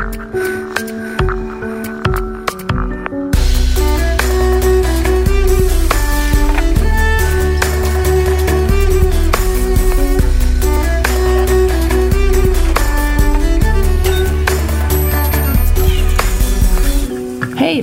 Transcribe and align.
Hei, 0.00 0.06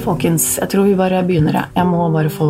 folkens. 0.01 0.57
Jeg 0.57 0.69
tror 0.71 0.83
vi 0.87 0.95
bare 0.97 1.21
begynner. 1.21 1.53
jeg. 1.75 1.85
Må 1.85 2.09
bare 2.09 2.29
få 2.33 2.47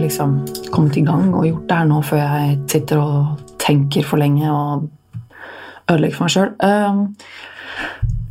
liksom, 0.00 0.46
kommet 0.72 0.96
i 0.96 1.04
gang 1.04 1.34
og 1.34 1.44
gjort 1.44 1.68
det 1.68 1.76
her 1.76 1.84
nå 1.84 2.00
før 2.00 2.16
jeg 2.24 2.58
sitter 2.72 3.04
og 3.04 3.36
tenker 3.60 4.02
for 4.02 4.16
lenge 4.16 4.48
og 4.48 4.88
ødelegger 5.90 6.16
for 6.16 6.24
meg 6.24 6.32
sjøl. 6.32 6.56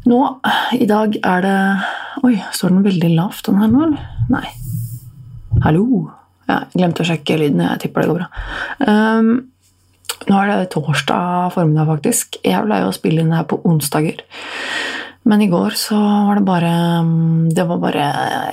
Nå, 0.09 0.21
i 0.75 0.87
dag 0.89 1.15
er 1.21 1.45
det 1.45 1.59
Oi, 2.25 2.33
står 2.55 2.73
den 2.73 2.83
veldig 2.83 3.13
lavt, 3.15 3.45
den 3.47 3.61
her 3.61 3.69
nå, 3.71 3.85
eller? 3.85 4.07
Nei. 4.33 4.47
Hallo? 5.63 5.85
Ja, 6.49 6.63
jeg 6.65 6.81
glemte 6.81 7.05
å 7.05 7.07
sjekke 7.07 7.37
lyden. 7.39 7.61
Jeg 7.63 7.79
tipper 7.85 8.03
det 8.03 8.09
går 8.09 8.17
bra. 8.19 8.27
Um, 8.83 9.29
nå 10.27 10.39
er 10.41 10.51
det 10.51 10.71
torsdag 10.73 11.53
formiddag, 11.55 11.87
faktisk. 11.87 12.39
Jeg 12.43 12.65
pleier 12.65 12.89
å 12.89 12.95
spille 12.95 13.23
inn 13.23 13.31
det 13.31 13.39
her 13.39 13.47
på 13.47 13.61
onsdager. 13.69 14.19
Men 15.29 15.43
i 15.43 15.49
går 15.51 15.75
så 15.77 15.97
var 15.99 16.39
det 16.39 16.45
bare 16.47 16.73
Det 17.53 17.65
var 17.67 17.81
bare 17.81 18.05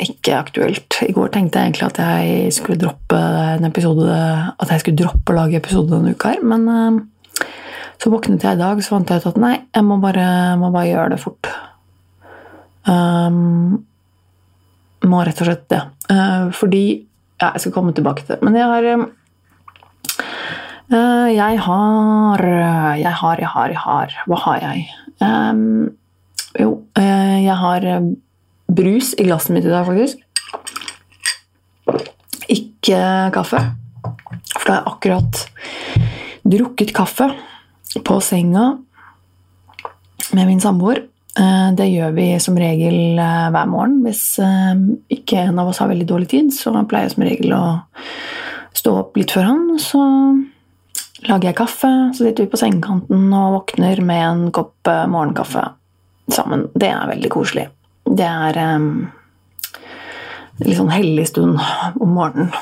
ikke 0.03 0.35
aktuelt. 0.37 0.99
I 1.07 1.15
går 1.15 1.31
tenkte 1.33 1.61
jeg 1.61 1.71
egentlig 1.71 1.87
at 1.87 2.01
jeg 2.03 2.55
skulle 2.57 2.81
droppe 2.81 3.21
en 3.55 3.69
episode 3.69 4.09
At 4.11 4.73
jeg 4.75 4.83
skulle 4.83 4.99
droppe 4.99 5.33
å 5.33 5.37
lage 5.39 5.61
episode 5.61 5.95
denne 5.95 6.13
uka 6.17 6.35
her, 6.35 6.43
men 6.45 6.67
eh, 6.69 6.99
så 8.03 8.13
våknet 8.13 8.45
jeg 8.45 8.59
i 8.59 8.61
dag 8.61 8.81
så 8.85 8.97
fant 8.97 9.11
jeg 9.11 9.23
ut 9.23 9.31
at 9.31 9.39
nei, 9.41 9.55
jeg 9.75 9.85
må 9.87 9.97
bare, 10.03 10.27
må 10.61 10.71
bare 10.75 10.91
gjøre 10.91 11.13
det 11.15 11.21
fort. 11.23 11.49
Um, 12.87 13.85
må 15.07 15.23
rett 15.27 15.41
og 15.43 15.49
slett 15.49 15.69
det. 15.73 15.83
Uh, 16.11 16.53
fordi 16.55 16.85
Ja, 17.37 17.51
jeg 17.53 17.67
skal 17.67 17.73
komme 17.75 17.93
tilbake 17.93 18.23
til 18.25 18.37
det. 18.37 18.43
Men 18.47 18.55
jeg 18.57 18.65
har 18.65 18.85
uh, 20.93 21.29
Jeg 21.35 21.59
har 21.67 22.45
Jeg 22.97 23.15
har, 23.21 23.37
jeg 23.43 23.51
har, 23.53 23.69
jeg 23.75 23.83
har 23.83 24.15
Hva 24.25 24.39
har 24.45 24.63
jeg? 24.63 24.87
Um, 25.21 25.91
jo, 26.57 26.71
uh, 26.97 27.39
jeg 27.43 27.57
har 27.61 27.89
brus 28.77 29.13
i 29.19 29.27
glasset 29.27 29.53
mitt 29.57 29.67
i 29.67 29.73
dag, 29.73 29.87
faktisk. 29.87 30.23
Ikke 32.53 33.03
kaffe. 33.35 33.61
For 34.57 34.65
da 34.65 34.73
har 34.73 34.81
jeg 34.81 34.89
akkurat 34.95 35.33
drukket 36.47 36.95
kaffe 36.97 37.29
på 38.05 38.21
senga 38.21 38.79
med 40.33 40.47
min 40.47 40.61
samboer. 40.61 41.05
Eh, 41.39 41.73
Det 41.77 41.87
gjør 41.91 42.15
vi 42.17 42.29
som 42.41 42.57
regel 42.59 43.19
eh, 43.19 43.49
hver 43.53 43.69
morgen. 43.69 44.01
Hvis 44.05 44.39
eh, 44.39 44.75
ikke 45.13 45.47
en 45.49 45.59
av 45.59 45.69
oss 45.69 45.81
har 45.83 45.91
veldig 45.93 46.09
dårlig 46.09 46.29
tid, 46.33 46.53
så 46.55 46.73
pleier 46.89 47.09
jeg 47.09 47.17
som 47.17 47.27
regel 47.27 47.57
å 47.57 47.65
stå 48.77 48.95
opp 49.03 49.17
litt 49.17 49.33
før 49.35 49.51
han. 49.51 49.65
Så 49.83 50.03
lager 51.27 51.51
jeg 51.51 51.59
kaffe, 51.59 51.93
så 52.15 52.25
sitter 52.25 52.45
vi 52.45 52.53
på 52.53 52.61
sengekanten 52.61 53.29
og 53.35 53.61
våkner 53.61 54.01
med 54.05 54.23
en 54.25 54.47
kopp 54.55 54.89
morgenkaffe 55.11 55.65
sammen. 56.33 56.69
Det 56.75 56.91
er 56.93 57.13
veldig 57.13 57.31
koselig. 57.33 57.69
Det 58.07 58.27
er 58.27 58.59
en 58.63 58.91
litt 60.63 60.79
sånn 60.79 60.93
hellig 60.93 61.27
stund 61.29 61.59
om 62.01 62.13
morgenen. 62.17 62.53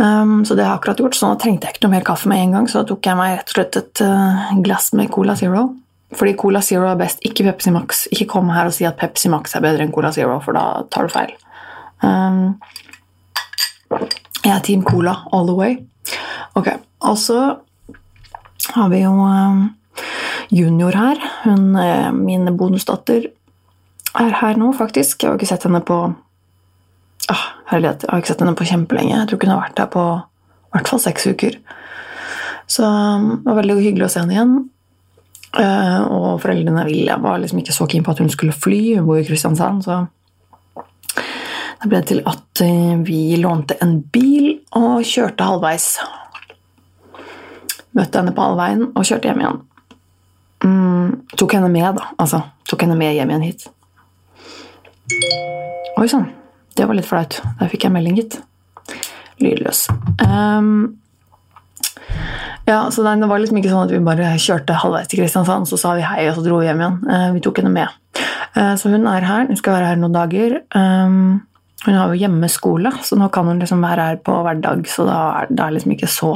Um, 0.00 0.44
så 0.48 0.54
det 0.56 0.64
har 0.64 0.72
jeg 0.72 0.80
akkurat 0.80 1.00
gjort, 1.02 1.16
så 1.18 1.28
nå 1.28 1.36
trengte 1.40 1.68
jeg 1.68 1.76
ikke 1.76 1.84
noe 1.84 1.92
mer 1.98 2.04
kaffe 2.06 2.28
med 2.30 2.40
en 2.40 2.54
gang, 2.56 2.68
så 2.70 2.80
da 2.80 2.88
tok 2.88 3.04
jeg 3.04 3.18
meg 3.18 3.34
rett 3.34 3.50
og 3.50 3.56
slett 3.58 3.76
et 3.76 4.02
uh, 4.06 4.52
glass 4.64 4.86
med 4.96 5.10
Cola 5.12 5.34
Zero. 5.36 5.66
Fordi 6.16 6.32
Cola 6.40 6.62
Zero 6.64 6.88
er 6.88 6.98
best, 6.98 7.20
ikke 7.26 7.44
Pepsi 7.50 7.72
Max. 7.74 8.06
Ikke 8.14 8.30
kom 8.32 8.48
her 8.54 8.70
og 8.70 8.74
si 8.74 8.86
at 8.88 8.96
Pepsi 8.98 9.28
Max 9.30 9.52
er 9.54 9.64
bedre 9.64 9.84
enn 9.84 9.92
Cola 9.92 10.10
Zero, 10.14 10.38
for 10.42 10.56
da 10.56 10.86
tar 10.90 11.06
du 11.06 11.12
feil. 11.12 11.34
Um, 12.00 12.56
jeg 14.40 14.54
er 14.54 14.64
Team 14.64 14.86
Cola 14.88 15.18
all 15.36 15.46
the 15.50 15.58
way. 15.58 15.76
Ok, 16.56 16.72
Og 17.00 17.18
så 17.18 17.40
har 18.74 18.88
vi 18.88 19.02
jo 19.02 19.12
um, 19.12 19.62
Junior 20.50 20.96
her. 20.96 21.20
Hun, 21.44 21.76
uh, 21.76 22.08
min 22.16 22.48
bonusdatter, 22.56 23.28
er 24.18 24.34
her 24.40 24.58
nå, 24.58 24.72
faktisk. 24.74 25.22
Jeg 25.22 25.30
har 25.30 25.38
ikke 25.38 25.52
sett 25.52 25.68
henne 25.68 25.84
på 25.84 26.02
ah, 27.32 27.46
Herlighet, 27.70 28.04
jeg 28.04 28.12
har 28.12 28.22
ikke 28.22 28.32
sett 28.32 28.42
henne 28.44 28.58
på 28.58 28.66
kjempelenge. 28.68 29.14
Jeg 29.14 29.30
tror 29.30 29.38
ikke 29.38 29.48
hun 29.48 29.54
har 29.54 29.64
vært 29.68 29.82
her 29.82 29.90
på 29.92 30.04
i 30.70 30.76
hvert 30.76 30.90
fall 30.90 31.02
seks 31.02 31.26
uker. 31.30 31.56
Så 32.70 32.86
um, 32.86 33.30
det 33.40 33.48
var 33.48 33.58
veldig 33.58 33.80
hyggelig 33.82 34.06
å 34.06 34.12
se 34.12 34.22
henne 34.22 34.36
igjen. 34.36 34.54
Uh, 35.50 36.00
og 36.06 36.26
foreldrene 36.44 36.84
ville 36.86 37.16
var 37.18 37.40
liksom 37.42 37.58
ikke 37.62 37.74
så 37.74 37.88
keen 37.90 38.06
på 38.06 38.14
at 38.14 38.22
hun 38.22 38.30
skulle 38.30 38.54
fly. 38.54 38.80
Hun 39.00 39.08
bor 39.08 39.18
i 39.18 39.26
Kristiansand, 39.26 39.82
så 39.86 40.04
det 41.80 41.88
ble 41.90 42.02
til 42.06 42.22
at 42.28 42.62
uh, 42.62 43.02
vi 43.02 43.34
lånte 43.40 43.80
en 43.82 43.98
bil 44.14 44.52
og 44.78 45.02
kjørte 45.06 45.48
halvveis. 45.48 45.90
Møtte 47.98 48.22
henne 48.22 48.36
på 48.36 48.46
halvveien 48.46 48.86
og 48.92 49.02
kjørte 49.02 49.32
hjem 49.32 49.42
igjen. 49.42 49.62
Mm, 50.60 51.14
tok 51.34 51.56
henne 51.58 51.70
med, 51.72 51.88
da. 51.98 52.12
Altså, 52.22 52.44
tok 52.70 52.86
henne 52.86 52.98
med 53.00 53.16
hjem 53.16 53.34
igjen 53.34 53.48
hit. 53.50 53.66
Oi 55.98 56.06
sann. 56.06 56.30
Det 56.76 56.86
var 56.86 56.96
litt 56.96 57.08
flaut. 57.08 57.40
Der 57.60 57.70
fikk 57.72 57.86
jeg 57.86 57.94
melding, 57.94 58.18
gitt. 58.20 58.40
Lydløs. 59.40 59.86
Um, 60.22 61.00
ja, 62.68 62.90
så 62.90 63.02
det 63.02 63.28
var 63.28 63.40
liksom 63.40 63.58
ikke 63.60 63.72
sånn 63.72 63.88
at 63.88 63.92
vi 63.94 64.00
bare 64.04 64.34
kjørte 64.40 64.76
halvveis 64.82 65.08
til 65.10 65.22
Kristiansand, 65.22 65.68
så 65.68 65.78
sa 65.80 65.94
vi 65.98 66.06
hei, 66.06 66.28
og 66.30 66.36
så 66.36 66.44
dro 66.44 66.60
vi 66.60 66.68
hjem 66.68 66.82
igjen. 66.82 66.98
Uh, 67.08 67.28
vi 67.34 67.42
tok 67.44 67.60
henne 67.62 67.72
med. 67.74 67.88
Uh, 68.54 68.74
så 68.78 68.92
hun 68.92 69.08
er 69.10 69.26
her. 69.26 69.48
Hun 69.48 69.58
skal 69.58 69.76
være 69.78 69.90
her 69.90 70.00
noen 70.00 70.16
dager. 70.16 70.50
Um, 70.76 71.40
hun 71.86 71.96
har 71.96 72.12
jo 72.12 72.20
hjemmeskole, 72.20 72.92
så 73.06 73.16
nå 73.18 73.30
kan 73.32 73.48
hun 73.48 73.62
liksom 73.62 73.82
være 73.82 74.06
her 74.10 74.18
på 74.24 74.34
hverdag, 74.44 74.84
så 74.90 75.06
da 75.08 75.18
er 75.40 75.52
det 75.56 75.68
liksom 75.78 75.94
ikke 75.96 76.10
så 76.12 76.32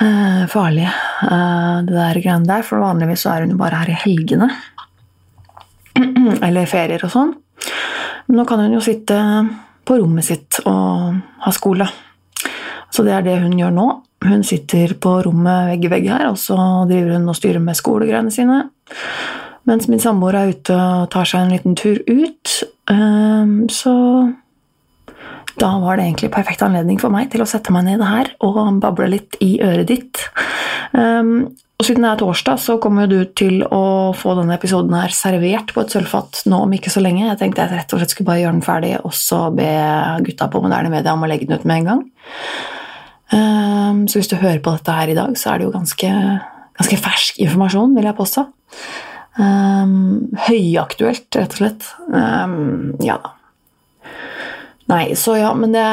uh, 0.00 0.42
farlig, 0.50 0.88
det 1.20 1.94
der 1.94 2.22
greiene 2.24 2.48
der. 2.48 2.64
For 2.66 2.82
vanligvis 2.82 3.26
så 3.26 3.34
er 3.34 3.44
hun 3.44 3.54
jo 3.54 3.60
bare 3.60 3.82
her 3.82 3.92
i 3.92 4.02
helgene. 4.06 4.48
Eller 6.46 6.66
ferier 6.66 7.04
og 7.04 7.12
sånn. 7.12 7.34
Men 8.26 8.40
nå 8.40 8.46
kan 8.48 8.62
hun 8.64 8.76
jo 8.76 8.82
sitte 8.84 9.18
på 9.84 9.98
rommet 10.00 10.24
sitt 10.26 10.60
og 10.64 11.20
ha 11.44 11.52
skole. 11.52 11.86
Så 12.94 13.04
det 13.04 13.14
er 13.16 13.24
det 13.26 13.40
hun 13.42 13.56
gjør 13.58 13.72
nå. 13.74 13.86
Hun 14.24 14.44
sitter 14.46 14.94
på 14.96 15.18
rommet 15.26 15.72
vegg 15.72 15.84
i 15.84 15.90
vegg 15.92 16.06
her, 16.08 16.28
og 16.30 16.38
så 16.40 16.56
driver 16.88 17.18
hun 17.18 17.28
og 17.28 17.36
styrer 17.36 17.60
med 17.60 17.76
skolegreiene 17.76 18.32
sine. 18.32 18.62
Mens 19.68 19.88
min 19.88 20.00
samboer 20.00 20.38
er 20.38 20.54
ute 20.54 20.76
og 20.76 21.10
tar 21.12 21.28
seg 21.28 21.44
en 21.44 21.52
liten 21.52 21.76
tur 21.76 22.00
ut. 22.08 22.54
Så 23.72 23.94
da 25.60 25.70
var 25.82 25.96
det 25.96 26.06
egentlig 26.06 26.32
perfekt 26.34 26.64
anledning 26.66 27.00
for 27.00 27.12
meg 27.14 27.30
til 27.32 27.44
å 27.44 27.48
sette 27.48 27.72
meg 27.74 27.86
ned 27.88 28.02
her 28.04 28.32
og 28.44 28.58
bable 28.82 29.10
litt 29.12 29.38
i 29.44 29.56
øret 29.64 29.90
ditt. 29.90 30.24
Og 31.74 31.88
siden 31.88 32.04
det 32.06 32.10
er 32.12 32.20
torsdag, 32.20 32.60
så 32.62 32.76
kommer 32.82 33.08
du 33.10 33.16
til 33.34 33.64
å 33.66 34.12
få 34.14 34.36
denne 34.38 34.54
episoden 34.54 34.94
her 34.94 35.14
servert 35.14 35.72
på 35.74 35.82
et 35.82 35.94
sølvfat 35.94 36.44
nå 36.50 36.60
om 36.64 36.74
ikke 36.76 36.92
så 36.92 37.02
lenge. 37.02 37.26
Jeg 37.26 37.40
tenkte 37.40 37.64
jeg 37.64 37.74
rett 37.74 37.94
og 37.94 38.00
slett 38.00 38.14
skulle 38.14 38.30
bare 38.30 38.44
gjøre 38.44 38.54
den 38.54 38.66
ferdig 38.66 38.92
og 39.00 39.14
så 39.18 39.40
be 39.54 39.70
gutta 40.26 40.48
på 40.52 40.62
moderne 40.62 40.92
media 40.92 41.16
om 41.16 41.26
å 41.26 41.30
legge 41.30 41.48
den 41.50 41.58
ut 41.58 41.66
med 41.66 41.82
en 41.82 41.88
gang. 41.90 42.04
Um, 43.34 44.04
så 44.06 44.20
hvis 44.20 44.30
du 44.30 44.36
hører 44.38 44.62
på 44.62 44.76
dette 44.76 44.94
her 44.94 45.10
i 45.10 45.16
dag, 45.18 45.34
så 45.40 45.50
er 45.50 45.58
det 45.58 45.66
jo 45.66 45.74
ganske, 45.74 46.12
ganske 46.78 47.00
fersk 47.08 47.42
informasjon, 47.42 47.96
vil 47.98 48.06
jeg 48.06 48.18
påstå. 48.20 48.46
Um, 49.34 49.96
høyaktuelt, 50.46 51.26
rett 51.34 51.56
og 51.56 51.58
slett. 51.58 51.88
Um, 52.06 52.94
ja 53.02 53.18
da. 53.18 53.34
Nei, 54.92 55.04
så 55.18 55.34
ja, 55.40 55.50
men 55.56 55.74
det 55.74 55.84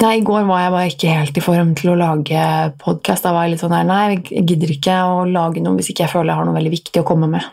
Nei, 0.00 0.14
I 0.16 0.24
går 0.24 0.46
var 0.48 0.62
jeg 0.62 0.72
bare 0.72 0.88
ikke 0.88 1.12
helt 1.12 1.36
i 1.36 1.42
form 1.44 1.72
til 1.76 1.90
å 1.92 1.98
lage 2.00 2.42
podkast. 2.80 3.26
Da 3.26 3.34
var 3.36 3.44
jeg 3.44 3.54
litt 3.54 3.62
sånn 3.64 3.74
her 3.76 3.84
Nei, 3.84 3.98
jeg 4.30 4.46
gidder 4.48 4.72
ikke 4.72 4.94
å 5.04 5.26
lage 5.28 5.60
noe 5.60 5.76
hvis 5.76 5.90
ikke 5.92 6.06
jeg 6.06 6.12
føler 6.14 6.32
jeg 6.32 6.40
har 6.40 6.48
noe 6.48 6.56
veldig 6.56 6.72
viktig 6.72 7.02
å 7.02 7.08
komme 7.10 7.28
med. 7.28 7.44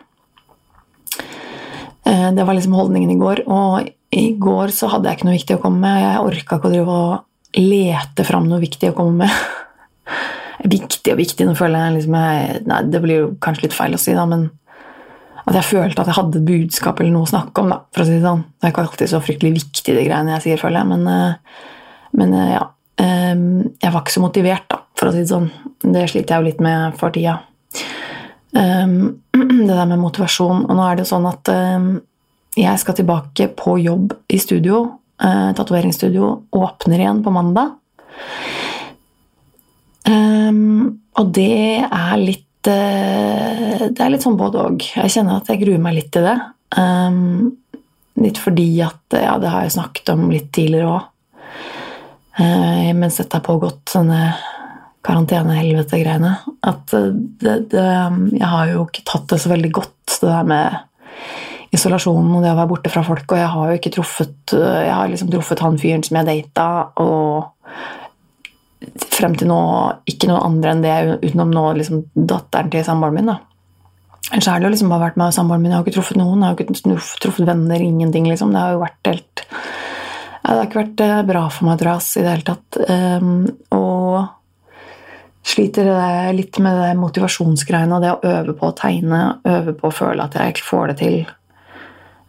Det 2.08 2.46
var 2.48 2.56
liksom 2.56 2.78
holdningen 2.80 3.12
i 3.12 3.20
går. 3.20 3.44
Og 3.52 3.90
i 4.16 4.30
går 4.40 4.72
så 4.72 4.88
hadde 4.94 5.12
jeg 5.12 5.20
ikke 5.20 5.28
noe 5.28 5.36
viktig 5.36 5.58
å 5.58 5.64
komme 5.66 5.84
med. 5.84 6.00
Jeg 6.06 6.24
orka 6.30 6.60
ikke 6.62 6.72
å 6.72 6.74
drive 6.78 6.98
og 7.02 7.60
lete 7.60 8.28
fram 8.30 8.48
noe 8.48 8.64
viktig 8.64 8.94
å 8.94 8.96
komme 8.96 9.26
med. 9.26 10.08
viktig 10.78 11.18
og 11.18 11.20
viktig, 11.20 11.50
nå 11.50 11.60
føler 11.60 11.84
jeg 11.84 12.00
liksom 12.00 12.20
jeg, 12.22 12.66
Nei, 12.72 12.82
det 12.88 13.04
blir 13.04 13.24
jo 13.26 13.32
kanskje 13.44 13.68
litt 13.68 13.76
feil 13.76 13.98
å 13.98 14.00
si, 14.00 14.16
da, 14.16 14.24
men 14.30 14.48
at 15.48 15.56
jeg 15.56 15.68
følte 15.68 16.04
at 16.04 16.10
jeg 16.12 16.18
hadde 16.18 16.48
budskap 16.48 17.00
eller 17.00 17.12
noe 17.12 17.28
å 17.28 17.34
snakke 17.36 17.64
om. 17.64 17.76
da, 17.76 17.84
for 17.92 18.04
å 18.04 18.08
si 18.08 18.16
Det 18.16 18.24
sånn. 18.24 18.48
Det 18.56 18.70
er 18.70 18.74
ikke 18.74 18.88
alltid 18.88 19.12
så 19.12 19.20
fryktelig 19.24 19.58
viktig, 19.60 19.92
de 19.92 20.08
greiene 20.08 20.38
jeg 20.38 20.48
sier, 20.48 20.64
føler 20.64 20.80
jeg, 20.80 20.96
men 20.96 21.36
men 22.18 22.34
ja, 22.34 22.66
jeg 22.98 23.94
var 23.94 24.02
ikke 24.02 24.16
så 24.16 24.24
motivert, 24.24 24.66
da, 24.72 24.82
for 24.98 25.10
å 25.10 25.14
si 25.14 25.22
det 25.22 25.30
sånn. 25.30 25.52
Det 25.84 26.08
sliter 26.10 26.34
jeg 26.34 26.42
jo 26.42 26.48
litt 26.50 26.62
med 26.66 26.98
for 26.98 27.14
tida. 27.14 27.40
Det 28.58 29.74
der 29.74 29.90
med 29.90 30.00
motivasjon. 30.02 30.64
Og 30.66 30.74
nå 30.74 30.86
er 30.86 30.98
det 30.98 31.04
jo 31.06 31.12
sånn 31.12 31.28
at 31.30 31.50
jeg 32.58 32.82
skal 32.82 32.96
tilbake 32.98 33.50
på 33.58 33.76
jobb 33.84 34.16
i 34.34 34.40
studio. 34.42 34.80
Tatoveringsstudio 35.22 36.30
åpner 36.58 37.04
igjen 37.04 37.22
på 37.26 37.34
mandag. 37.36 37.76
Og 40.08 41.32
det 41.36 41.84
er 41.86 42.16
litt 42.22 42.44
Det 42.68 44.02
er 44.02 44.10
litt 44.12 44.26
sånn 44.26 44.40
både 44.40 44.64
og. 44.64 44.88
Jeg 44.98 45.14
kjenner 45.14 45.38
at 45.38 45.52
jeg 45.52 45.62
gruer 45.62 45.84
meg 45.84 46.00
litt 46.00 46.10
til 46.16 46.26
det. 46.28 46.38
Litt 48.26 48.42
fordi 48.42 48.68
at 48.86 49.20
Ja, 49.22 49.38
det 49.42 49.54
har 49.54 49.68
jeg 49.68 49.78
snakket 49.78 50.14
om 50.16 50.28
litt 50.34 50.50
tidligere 50.56 50.98
òg. 50.98 51.06
Uh, 52.38 52.94
mens 52.98 53.18
dette 53.18 53.34
har 53.34 53.46
pågått, 53.46 53.82
sånne 53.90 54.22
karantenehelvete-greiene. 55.08 56.34
At 56.68 56.92
det, 56.92 57.56
det, 57.72 57.88
Jeg 58.36 58.52
har 58.52 58.74
jo 58.74 58.86
ikke 58.88 59.06
tatt 59.08 59.28
det 59.32 59.42
så 59.42 59.52
veldig 59.54 59.72
godt, 59.80 60.20
det 60.22 60.30
der 60.30 60.48
med 60.48 60.84
isolasjonen 61.76 62.38
og 62.38 62.44
det 62.44 62.54
å 62.54 62.58
være 62.60 62.72
borte 62.72 62.92
fra 62.92 63.04
folk. 63.08 63.26
Og 63.32 63.40
jeg 63.40 63.52
har 63.54 63.72
jo 63.72 63.80
ikke 63.80 63.94
truffet 63.98 64.56
Jeg 64.56 64.94
har 64.94 65.10
liksom 65.12 65.32
truffet 65.34 65.64
han 65.64 65.80
fyren 65.82 66.06
som 66.06 66.20
jeg 66.20 66.30
data, 66.30 66.68
og 67.04 67.54
frem 69.18 69.36
til 69.38 69.50
nå 69.50 69.60
ikke 70.10 70.30
noen 70.30 70.46
andre 70.46 70.74
enn 70.74 70.84
det 70.86 70.96
utenom 71.26 71.52
nå 71.54 71.64
liksom 71.80 72.04
datteren 72.14 72.70
til 72.74 72.86
samboeren 72.86 73.18
min. 73.18 73.32
da. 73.32 73.40
Ellers 74.32 74.50
har 74.52 74.60
det 74.60 74.68
jo 74.68 74.74
liksom 74.76 74.92
bare 74.92 75.08
vært 75.08 75.20
meg 75.20 75.32
og 75.32 75.38
samboeren 75.38 75.64
min. 75.64 75.72
Jeg 75.74 75.80
har 75.80 75.88
ikke 75.88 75.98
truffet 75.98 76.20
noen. 76.20 76.44
Jeg 76.44 76.48
har 76.48 76.62
ikke 76.62 77.04
truffet 77.24 77.48
venner, 77.48 77.84
ingenting. 77.84 78.28
liksom. 78.30 78.54
Det 78.54 78.62
har 78.62 78.76
jo 78.76 78.84
vært 78.84 79.12
helt 79.12 79.46
Det 80.48 80.56
har 80.56 80.68
ikke 80.70 80.80
vært 80.80 81.02
eh, 81.04 81.22
bra 81.28 81.42
for 81.52 81.68
meg, 81.68 81.82
jeg, 81.84 82.04
i 82.16 82.24
det 82.24 82.32
hele 82.32 82.48
tatt. 82.48 82.78
Um, 82.88 83.32
og 83.76 85.48
sliter 85.48 85.90
litt 86.36 86.60
med 86.64 86.80
det 86.80 86.94
motivasjonsgreiene 87.00 87.98
og 87.98 88.04
det 88.04 88.14
å 88.14 88.32
øve 88.32 88.56
på 88.56 88.70
å 88.70 88.76
tegne, 88.76 89.20
øve 89.48 89.76
på 89.76 89.90
å 89.90 89.96
føle 89.96 90.24
at 90.24 90.38
jeg 90.40 90.64
får 90.64 90.94
det 90.94 90.98
til. 91.02 91.18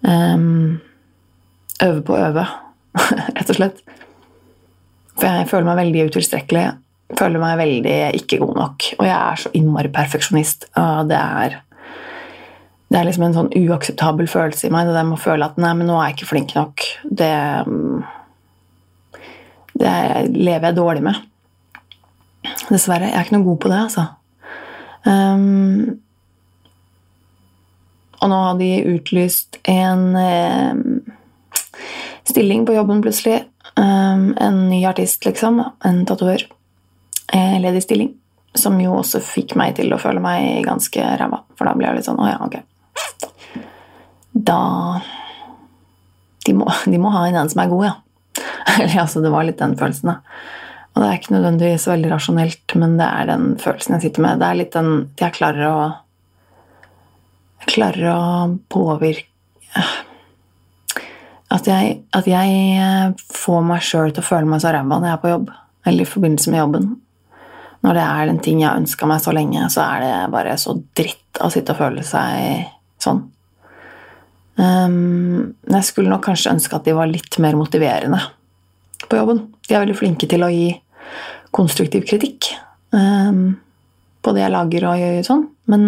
Um, 0.03 0.81
øve 1.83 2.03
på 2.03 2.17
å 2.17 2.21
øve, 2.27 2.45
rett 3.39 3.55
og 3.55 3.61
slett. 3.61 3.81
For 5.19 5.31
jeg 5.31 5.49
føler 5.51 5.71
meg 5.71 5.81
veldig 5.85 6.05
utilstrekkelig. 6.11 6.67
Føler 7.19 7.43
meg 7.43 7.57
veldig 7.63 7.97
ikke 8.19 8.43
god 8.43 8.59
nok. 8.65 8.91
Og 8.99 9.07
jeg 9.07 9.17
er 9.19 9.43
så 9.43 9.55
innmari 9.59 9.95
perfeksjonist. 9.95 10.69
Og 10.79 11.09
det 11.11 11.19
er, 11.19 11.61
det 12.89 12.99
er 12.99 13.05
liksom 13.09 13.27
en 13.27 13.37
sånn 13.37 13.51
uakseptabel 13.53 14.29
følelse 14.31 14.69
i 14.69 14.73
meg. 14.73 14.89
Det 14.89 14.97
der 14.97 15.07
med 15.09 15.19
å 15.19 15.23
føle 15.23 15.49
at 15.49 15.59
nei, 15.61 15.75
men 15.77 15.91
nå 15.91 15.99
er 15.99 16.11
jeg 16.11 16.19
ikke 16.19 16.31
flink 16.31 16.55
nok. 16.57 16.87
Det, 17.05 17.33
det 19.83 19.97
lever 20.33 20.71
jeg 20.71 20.79
dårlig 20.79 21.05
med. 21.05 21.21
Dessverre. 22.71 23.11
Jeg 23.11 23.19
er 23.19 23.29
ikke 23.29 23.37
noe 23.37 23.49
god 23.51 23.61
på 23.65 23.73
det, 23.73 23.83
altså. 23.91 24.07
Um, 25.05 26.01
og 28.19 28.33
nå 28.33 28.41
har 28.47 28.57
de 28.59 28.73
utlyst 28.97 29.61
en 29.69 30.09
um, 30.17 31.13
stilling 32.27 32.65
på 32.67 32.75
jobben 32.75 33.05
plutselig 33.05 33.45
Um, 33.79 34.35
en 34.41 34.69
ny 34.71 34.87
artist, 34.87 35.25
liksom. 35.25 35.63
En 35.85 36.07
tatovør. 36.07 36.43
Eh, 37.33 37.61
ledig 37.61 37.83
stilling. 37.83 38.15
Som 38.55 38.81
jo 38.81 38.97
også 38.99 39.21
fikk 39.23 39.55
meg 39.59 39.77
til 39.79 39.93
å 39.95 40.01
føle 40.03 40.23
meg 40.23 40.65
ganske 40.67 41.05
ræva. 41.21 41.45
For 41.55 41.69
da 41.69 41.77
ble 41.79 41.87
jeg 41.87 42.01
litt 42.01 42.09
sånn 42.09 42.19
Å 42.19 42.27
ja, 42.27 42.39
ok. 42.43 42.59
Da 44.33 44.63
de 46.47 46.55
må, 46.57 46.69
de 46.89 47.01
må 47.01 47.13
ha 47.13 47.27
en 47.29 47.37
en 47.37 47.51
som 47.51 47.61
er 47.63 47.71
god, 47.73 47.85
ja. 47.89 47.95
Eller 48.79 49.03
altså, 49.03 49.21
det 49.21 49.33
var 49.35 49.45
litt 49.45 49.61
den 49.61 49.77
følelsen, 49.79 50.15
da. 50.15 50.21
Og 50.95 51.03
det 51.03 51.09
er 51.09 51.19
ikke 51.19 51.35
nødvendigvis 51.37 51.87
veldig 51.87 52.11
rasjonelt, 52.11 52.75
men 52.81 52.97
det 52.99 53.07
er 53.07 53.29
den 53.29 53.49
følelsen 53.61 53.97
jeg 53.97 54.09
sitter 54.09 54.25
med. 54.25 54.41
Det 54.41 54.49
er 54.49 54.59
litt 54.59 54.75
den 54.75 54.93
at 55.03 55.25
jeg 55.27 55.37
klarer 55.37 55.67
å 55.69 55.81
klarer 57.69 58.07
å 58.13 58.21
påvirke 58.71 59.27
at 61.49 61.69
jeg, 61.69 61.99
at 62.17 62.27
jeg 62.29 62.57
eh, 62.77 63.13
får 63.33 63.63
meg 63.65 63.85
sjøl 63.85 64.13
til 64.13 64.23
å 64.23 64.27
føle 64.27 64.49
meg 64.49 64.61
så 64.63 64.73
ræva 64.75 64.99
når 64.99 65.09
jeg 65.09 65.17
er 65.17 65.23
på 65.23 65.31
jobb, 65.33 65.53
eller 65.89 66.05
i 66.05 66.09
forbindelse 66.09 66.53
med 66.53 66.61
jobben. 66.61 66.89
Når 67.87 67.97
det 67.97 68.05
er 68.05 68.33
en 68.33 68.41
ting 68.45 68.61
jeg 68.61 68.69
har 68.69 68.81
ønska 68.81 69.09
meg 69.09 69.23
så 69.25 69.33
lenge, 69.33 69.63
så 69.73 69.85
er 69.87 70.05
det 70.05 70.33
bare 70.35 70.57
så 70.61 70.75
dritt 70.99 71.41
å 71.45 71.49
sitte 71.53 71.73
og 71.73 71.81
føle 71.81 72.05
seg 72.05 72.67
sånn. 73.03 73.23
Um, 74.59 75.55
jeg 75.71 75.87
skulle 75.87 76.11
nok 76.11 76.25
kanskje 76.27 76.51
ønske 76.57 76.75
at 76.75 76.87
de 76.89 76.97
var 76.97 77.07
litt 77.11 77.37
mer 77.39 77.55
motiverende 77.55 78.19
på 79.07 79.21
jobben. 79.21 79.45
De 79.69 79.75
er 79.75 79.85
veldig 79.85 79.99
flinke 79.99 80.27
til 80.31 80.43
å 80.43 80.51
gi 80.51 80.73
konstruktiv 81.55 82.03
kritikk 82.09 82.51
um, 82.91 83.55
på 84.23 84.35
det 84.35 84.43
jeg 84.43 84.53
lager 84.53 84.89
og 84.91 84.99
gjør 84.99 85.21
sånn, 85.29 85.45
men 85.71 85.87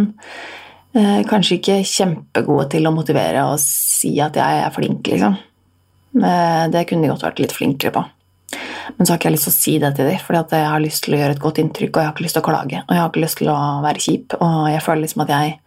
uh, 0.95 1.21
kanskje 1.29 1.59
ikke 1.59 1.81
kjempegode 1.83 2.69
til 2.77 2.87
å 2.87 2.95
motivere 2.95 3.43
og 3.51 3.59
si 3.63 4.15
at 4.23 4.39
jeg 4.39 4.63
er 4.63 4.75
flink, 4.75 5.11
liksom. 5.11 5.37
Uh, 6.15 6.71
det 6.71 6.87
kunne 6.87 7.07
de 7.07 7.13
godt 7.13 7.27
vært 7.27 7.43
litt 7.43 7.55
flinkere 7.57 7.95
på. 7.99 8.07
Men 8.97 9.07
så 9.07 9.13
har 9.13 9.21
ikke 9.21 9.31
jeg 9.31 9.37
lyst 9.37 9.47
til 9.47 9.53
å 9.53 9.59
si 9.59 9.75
det 9.83 9.91
til 9.97 10.09
dem, 10.11 10.23
for 10.23 10.39
jeg 10.39 10.71
har 10.71 10.83
lyst 10.83 11.05
til 11.05 11.15
å 11.15 11.21
gjøre 11.21 11.37
et 11.37 11.43
godt 11.43 11.61
inntrykk, 11.63 11.93
og 11.93 12.01
jeg 12.01 12.09
har 12.09 12.15
ikke 12.15 12.25
lyst 12.27 12.39
til 12.39 12.43
å 12.43 12.49
klage. 12.49 12.81
Og 12.87 12.95
jeg 12.95 13.03
har 13.03 13.11
ikke 13.11 13.25
lyst 13.25 13.39
til 13.41 13.51
å 13.53 13.59
være 13.85 14.05
kjip, 14.07 14.39
og 14.39 14.57
jeg 14.71 14.85
føler 14.87 15.05
liksom 15.05 15.25
at 15.27 15.35
jeg 15.35 15.59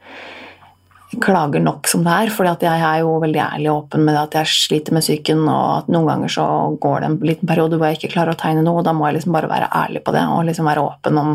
klager 1.22 1.62
nok 1.64 1.88
som 1.90 2.04
det 2.06 2.14
er. 2.14 2.32
For 2.34 2.48
jeg 2.48 2.70
er 2.74 3.02
jo 3.04 3.16
veldig 3.24 3.42
ærlig 3.44 3.70
og 3.72 3.84
åpen 3.84 4.06
med 4.06 4.16
det 4.16 4.22
at 4.24 4.38
jeg 4.40 4.54
sliter 4.54 4.96
med 4.96 5.06
psyken, 5.06 5.44
og 5.48 5.66
at 5.78 5.90
noen 5.94 6.10
ganger 6.10 6.34
så 6.36 6.46
går 6.82 7.02
det 7.02 7.10
en 7.10 7.18
liten 7.32 7.50
periode 7.50 7.80
hvor 7.80 7.90
jeg 7.90 8.00
ikke 8.00 8.14
klarer 8.16 8.34
å 8.34 8.40
tegne 8.40 8.64
noe, 8.66 8.82
og 8.82 8.88
da 8.88 8.96
må 8.96 9.08
jeg 9.08 9.20
liksom 9.20 9.36
bare 9.36 9.52
være 9.52 9.72
ærlig 9.84 10.04
på 10.06 10.14
det 10.16 10.24
og 10.34 10.46
liksom 10.50 10.70
være 10.70 10.86
åpen 10.86 11.20
om 11.22 11.34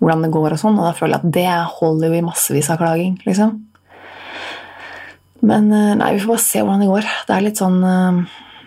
hvordan 0.00 0.24
det 0.26 0.32
går 0.36 0.56
og 0.56 0.62
sånn, 0.62 0.78
og 0.80 0.88
da 0.88 0.94
føler 0.96 1.18
jeg 1.18 1.22
at 1.22 1.36
det 1.38 1.76
holder 1.78 2.08
jo 2.08 2.18
i 2.18 2.26
massevis 2.26 2.70
av 2.72 2.80
klaging, 2.82 3.18
liksom. 3.26 3.58
Men 5.42 5.72
eh, 5.74 5.94
nei, 5.98 6.12
vi 6.14 6.22
får 6.22 6.36
bare 6.36 6.44
se 6.44 6.62
hvordan 6.62 6.84
det 6.84 6.92
går. 6.92 7.10
Det 7.26 7.34
er 7.34 7.44
litt 7.46 7.58
sånn 7.58 7.80
eh, 7.82 8.20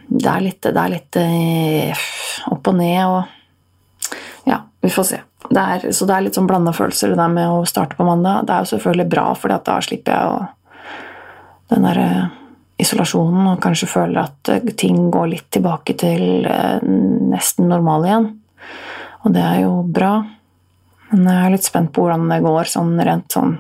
Det 0.06 0.28
er 0.28 0.44
litt, 0.44 0.60
det 0.66 0.82
er 0.82 0.92
litt 0.92 1.20
eh, 1.22 2.08
opp 2.52 2.68
og 2.68 2.78
ned 2.78 3.00
og 3.08 3.22
vi 4.86 4.94
får 4.94 5.08
se. 5.10 5.20
Det 5.50 5.62
er, 5.62 5.86
så 5.94 6.06
det 6.06 6.14
er 6.16 6.26
litt 6.26 6.38
sånn 6.38 6.48
blanda 6.50 6.74
følelser, 6.76 7.12
det 7.14 7.20
der 7.20 7.32
med 7.34 7.50
å 7.50 7.66
starte 7.70 7.98
på 7.98 8.06
mandag. 8.06 8.46
Det 8.46 8.54
er 8.54 8.66
jo 8.66 8.72
selvfølgelig 8.76 9.10
bra, 9.10 9.26
for 9.38 9.54
da 9.54 9.80
slipper 9.82 10.14
jeg 10.14 10.34
å 10.34 10.44
den 11.74 11.86
der 11.88 12.00
isolasjonen 12.78 13.48
og 13.50 13.62
kanskje 13.64 13.90
føler 13.90 14.28
at 14.28 14.76
ting 14.78 15.08
går 15.14 15.30
litt 15.32 15.48
tilbake 15.56 15.96
til 15.98 16.46
nesten 17.32 17.70
normal 17.72 18.06
igjen. 18.06 18.28
Og 19.26 19.34
det 19.34 19.42
er 19.42 19.64
jo 19.64 19.80
bra. 19.82 20.20
Men 21.12 21.30
jeg 21.32 21.46
er 21.46 21.56
litt 21.56 21.68
spent 21.68 21.94
på 21.96 22.04
hvordan 22.04 22.28
det 22.30 22.44
går 22.46 22.70
sånn 22.70 22.94
rent 23.08 23.34
sånn 23.34 23.58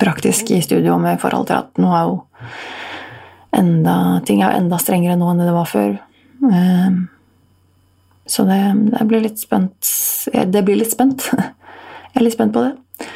praktisk 0.00 0.50
i 0.52 0.60
studio 0.64 0.98
med 1.00 1.20
forhold 1.20 1.48
til 1.48 1.60
at 1.62 1.80
nå 1.80 1.90
er 1.96 2.10
jo 2.10 2.20
enda, 3.52 3.96
ting 4.26 4.42
er 4.44 4.56
enda 4.56 4.78
strengere 4.80 5.16
nå 5.20 5.32
enn 5.32 5.42
det 5.44 5.56
var 5.56 5.68
før. 5.68 5.96
Så 8.26 8.44
det, 8.46 8.60
det 8.92 9.06
blir 9.10 9.24
litt 9.24 9.40
spent 9.42 9.88
Det 10.30 10.62
blir 10.62 10.78
litt 10.78 10.92
spent. 10.92 11.26
Jeg 11.32 12.20
er 12.20 12.24
litt 12.26 12.36
spent 12.36 12.54
på 12.54 12.62
det. 12.62 13.08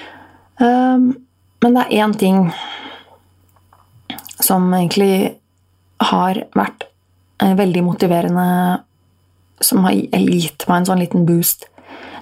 Ehm, 0.65 1.11
men 1.63 1.77
det 1.77 1.85
er 1.85 2.05
én 2.05 2.15
ting 2.19 2.49
som 4.43 4.67
egentlig 4.75 5.37
har 6.11 6.43
vært 6.57 6.89
eh, 7.43 7.55
veldig 7.57 7.83
motiverende 7.87 8.49
Som 9.65 9.87
har 9.87 9.95
gitt 9.97 10.67
meg 10.69 10.83
en 10.83 10.89
sånn 10.91 11.01
liten 11.01 11.25
boost 11.29 11.69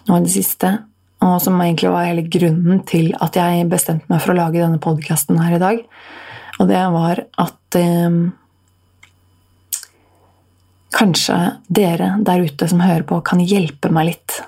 nå 0.04 0.18
i 0.18 0.26
det 0.26 0.34
siste 0.34 0.76
og 1.24 1.38
som 1.42 1.60
egentlig 1.62 1.92
var 1.92 2.08
hele 2.08 2.24
grunnen 2.28 2.82
til 2.88 3.12
at 3.22 3.36
jeg 3.38 3.68
bestemte 3.70 4.10
meg 4.12 4.20
for 4.22 4.34
å 4.34 4.38
lage 4.38 4.60
denne 4.60 4.80
podkasten 4.82 5.38
her 5.40 5.56
i 5.56 5.62
dag. 5.62 5.78
Og 6.60 6.68
det 6.68 6.82
var 6.94 7.22
at 7.40 7.78
eh, 7.80 8.18
kanskje 10.94 11.36
dere 11.68 12.14
der 12.24 12.44
ute 12.44 12.68
som 12.70 12.82
hører 12.84 13.04
på, 13.08 13.20
kan 13.26 13.42
hjelpe 13.42 13.90
meg 13.92 14.12
litt. 14.12 14.38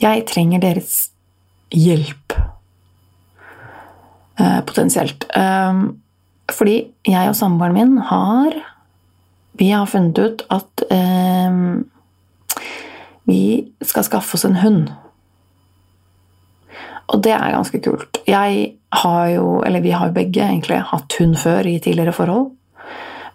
Jeg 0.00 0.24
trenger 0.28 0.62
deres 0.62 1.10
hjelp. 1.70 2.36
Eh, 4.40 4.60
potensielt. 4.66 5.26
Eh, 5.36 5.82
fordi 6.50 6.76
jeg 7.06 7.30
og 7.30 7.36
samboeren 7.38 7.76
min 7.76 7.98
har 8.10 8.54
Vi 9.60 9.66
har 9.70 9.84
funnet 9.84 10.16
ut 10.16 10.42
at 10.48 10.82
eh, 10.90 11.56
vi 13.28 13.40
skal 13.84 14.06
skaffe 14.06 14.38
oss 14.38 14.46
en 14.48 14.56
hund. 14.56 14.88
Og 17.12 17.20
det 17.22 17.34
er 17.34 17.52
ganske 17.52 17.80
kult. 17.84 18.22
Jeg 18.26 18.70
har 19.02 19.26
jo, 19.34 19.60
eller 19.66 19.82
vi 19.84 19.90
har 19.90 20.08
jo 20.08 20.16
begge 20.16 20.46
egentlig 20.46 20.80
hatt 20.92 21.18
hund 21.18 21.36
før 21.36 21.68
i 21.68 21.78
tidligere 21.82 22.14
forhold. 22.16 22.50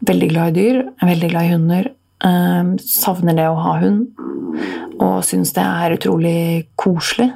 Veldig 0.06 0.30
glad 0.30 0.54
i 0.54 0.60
dyr, 0.60 0.82
veldig 1.02 1.30
glad 1.32 1.48
i 1.48 1.54
hunder. 1.54 1.88
Um, 2.26 2.76
savner 2.82 3.36
det 3.38 3.48
å 3.50 3.58
ha 3.60 3.78
hund. 3.82 4.08
Og 5.02 5.18
syns 5.28 5.54
det 5.56 5.64
er 5.66 5.96
utrolig 5.98 6.40
koselig. 6.80 7.32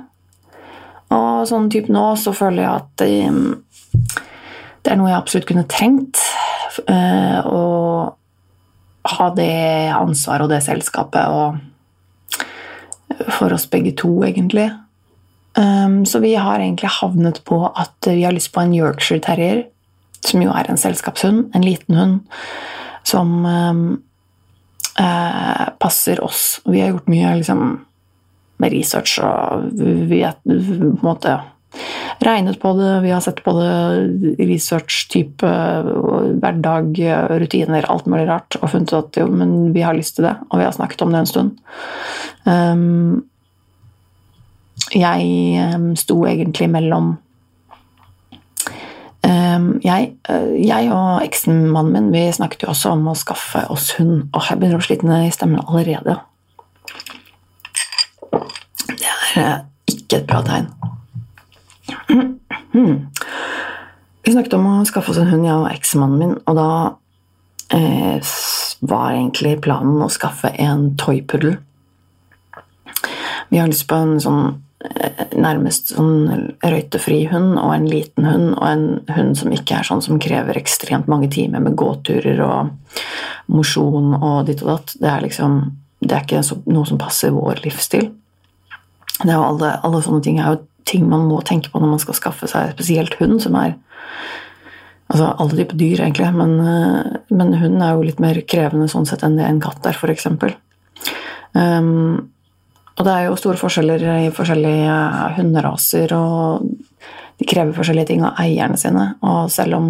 Og 1.15 1.47
sånn 1.49 1.69
type 1.73 1.91
nå 1.91 2.11
så 2.21 2.33
føler 2.38 2.63
jeg 2.63 2.71
at 2.75 3.03
um, 3.33 3.41
det 4.85 4.93
er 4.93 4.99
noe 4.99 5.09
jeg 5.09 5.19
absolutt 5.19 5.49
kunne 5.49 5.67
trengt. 5.71 6.21
Uh, 6.85 7.39
å 7.49 7.63
ha 9.09 9.31
det 9.35 9.89
ansvaret 9.95 10.45
og 10.45 10.53
det 10.53 10.61
selskapet 10.63 11.33
og 11.33 11.57
for 13.33 13.51
oss 13.55 13.65
begge 13.71 13.95
to, 13.97 14.11
egentlig. 14.23 14.69
Um, 15.57 16.05
så 16.05 16.21
vi 16.23 16.35
har 16.38 16.61
egentlig 16.61 16.91
havnet 16.99 17.41
på 17.47 17.63
at 17.67 18.07
vi 18.07 18.23
har 18.23 18.35
lyst 18.35 18.53
på 18.53 18.61
en 18.61 18.75
Yorkshire 18.75 19.23
terrier, 19.25 19.65
som 20.25 20.41
jo 20.43 20.53
er 20.53 20.69
en 20.69 20.79
selskapshund, 20.79 21.49
en 21.55 21.65
liten 21.65 21.95
hund, 21.95 22.17
som 23.07 23.45
eh, 23.45 23.83
uh, 25.03 25.67
passer 25.79 26.23
oss. 26.23 26.59
Vi 26.65 26.81
har 26.81 26.91
gjort 26.93 27.11
mye 27.11 27.38
liksom, 27.39 27.63
med 28.59 28.75
research, 28.75 29.19
og 29.23 29.69
vi 29.79 30.23
har 30.25 30.38
på 30.43 30.57
en 30.57 30.99
måte 31.05 31.39
regnet 32.25 32.57
på 32.59 32.73
det, 32.73 32.91
vi 33.05 33.11
har 33.13 33.21
sett 33.23 33.43
på 33.45 33.53
det 33.55 34.43
research-type, 34.49 35.49
hverdag, 36.41 36.99
rutiner, 37.39 37.88
alt 37.88 38.09
mulig 38.09 38.25
rart, 38.27 38.57
og 38.59 38.71
funnet 38.73 38.95
at 38.97 39.19
jo, 39.21 39.29
men 39.31 39.71
vi 39.75 39.85
har 39.85 39.95
lyst 39.95 40.17
til 40.17 40.27
det, 40.27 40.35
og 40.49 40.59
vi 40.59 40.67
har 40.67 40.75
snakket 40.75 41.05
om 41.05 41.13
det 41.13 41.21
en 41.21 41.29
stund. 41.29 41.51
Um, 42.43 43.21
jeg 44.95 45.75
um, 45.75 45.91
sto 45.99 46.23
egentlig 46.25 46.69
mellom 46.73 47.13
jeg, 49.23 50.13
uh, 50.29 50.53
jeg, 50.55 50.91
og 50.95 51.23
eksmannen 51.25 51.91
min 51.91 52.11
vi 52.13 52.23
snakket 52.33 52.63
jo 52.63 52.71
også 52.73 52.93
om 52.95 53.07
å 53.11 53.17
skaffe 53.19 53.65
oss 53.73 53.91
hund. 53.97 54.29
Åh, 54.33 54.51
jeg 54.51 54.61
begynner 54.61 54.79
å 54.79 54.85
slite 54.85 55.19
i 55.25 55.31
stemmen 55.35 55.65
allerede. 55.65 56.19
Det 58.89 59.09
er 59.09 59.43
uh, 59.43 59.57
ikke 59.91 60.21
et 60.21 60.29
bra 60.29 60.43
tegn. 60.47 60.69
Vi 64.29 64.33
snakket 64.35 64.53
om 64.59 64.65
å 64.69 64.85
skaffe 64.85 65.09
oss 65.09 65.17
en 65.17 65.31
hund, 65.31 65.45
jeg 65.47 65.57
og 65.57 65.71
eksmannen 65.71 66.19
min, 66.21 66.33
og 66.45 66.57
da 66.59 66.71
eh, 67.73 68.19
var 68.85 69.15
egentlig 69.15 69.55
planen 69.65 70.03
å 70.05 70.09
skaffe 70.13 70.51
en 70.61 70.91
toypuddel. 71.01 71.55
Vi 73.49 73.57
har 73.57 73.71
lyst 73.71 73.88
på 73.89 73.97
en 73.97 74.19
sånn 74.21 74.43
eh, 74.45 74.57
nærmest 75.36 75.91
sånn 75.91 76.53
røytefri 76.63 77.25
hund 77.33 77.57
og 77.59 77.74
en 77.74 77.88
liten 77.89 78.27
hund, 78.27 78.53
og 78.55 78.63
en 78.63 78.86
hund 79.12 79.36
som 79.36 79.51
ikke 79.51 79.79
er 79.79 79.88
sånn 79.88 80.03
som 80.03 80.21
krever 80.24 80.55
ekstremt 80.59 81.09
mange 81.12 81.27
timer 81.33 81.63
med 81.63 81.75
gåturer 81.79 82.39
og 82.45 82.71
mosjon 83.51 84.13
og 84.15 84.48
ditt 84.48 84.63
og 84.63 84.71
datt. 84.71 84.95
Det 85.01 85.12
er 85.12 85.25
liksom 85.27 85.59
det 86.00 86.15
er 86.15 86.24
ikke 86.24 86.43
noe 86.71 86.88
som 86.88 87.00
passer 87.00 87.36
vår 87.36 87.59
livsstil. 87.65 88.07
Alle, 89.27 89.74
alle 89.83 90.00
sånne 90.03 90.24
ting 90.24 90.39
er 90.39 90.53
jo 90.53 90.62
ting 90.88 91.03
man 91.09 91.27
må 91.27 91.41
tenke 91.43 91.74
på 91.74 91.81
når 91.81 91.91
man 91.98 92.01
skal 92.01 92.15
skaffe 92.15 92.48
seg 92.48 92.71
spesielt 92.77 93.19
hund, 93.21 93.41
som 93.43 93.59
er 93.59 93.77
Altså 95.09 95.25
alle 95.41 95.55
typer 95.57 95.74
dyr, 95.74 96.03
egentlig, 96.05 96.27
men, 96.38 96.51
eh, 96.62 97.15
men 97.33 97.55
hund 97.57 97.81
er 97.81 97.95
jo 97.98 98.03
litt 98.05 98.19
mer 98.21 98.38
krevende 98.45 98.86
sånn 98.91 99.07
sett 99.09 99.24
enn 99.25 99.39
det 99.39 99.48
en 99.48 99.57
katt 99.63 99.88
er, 99.89 99.98
eksempel 100.13 100.53
Um, 101.57 102.29
og 103.00 103.08
det 103.08 103.15
er 103.15 103.25
jo 103.29 103.39
store 103.39 103.60
forskjeller 103.60 104.03
i 104.25 104.29
forskjellige 104.36 104.96
hunderaser, 105.38 106.12
og 106.18 106.68
de 107.39 107.48
krever 107.48 107.72
forskjellige 107.75 108.10
ting 108.12 108.25
av 108.27 108.39
eierne 108.44 108.79
sine. 108.79 109.06
Og 109.24 109.48
selv 109.53 109.77
om 109.77 109.89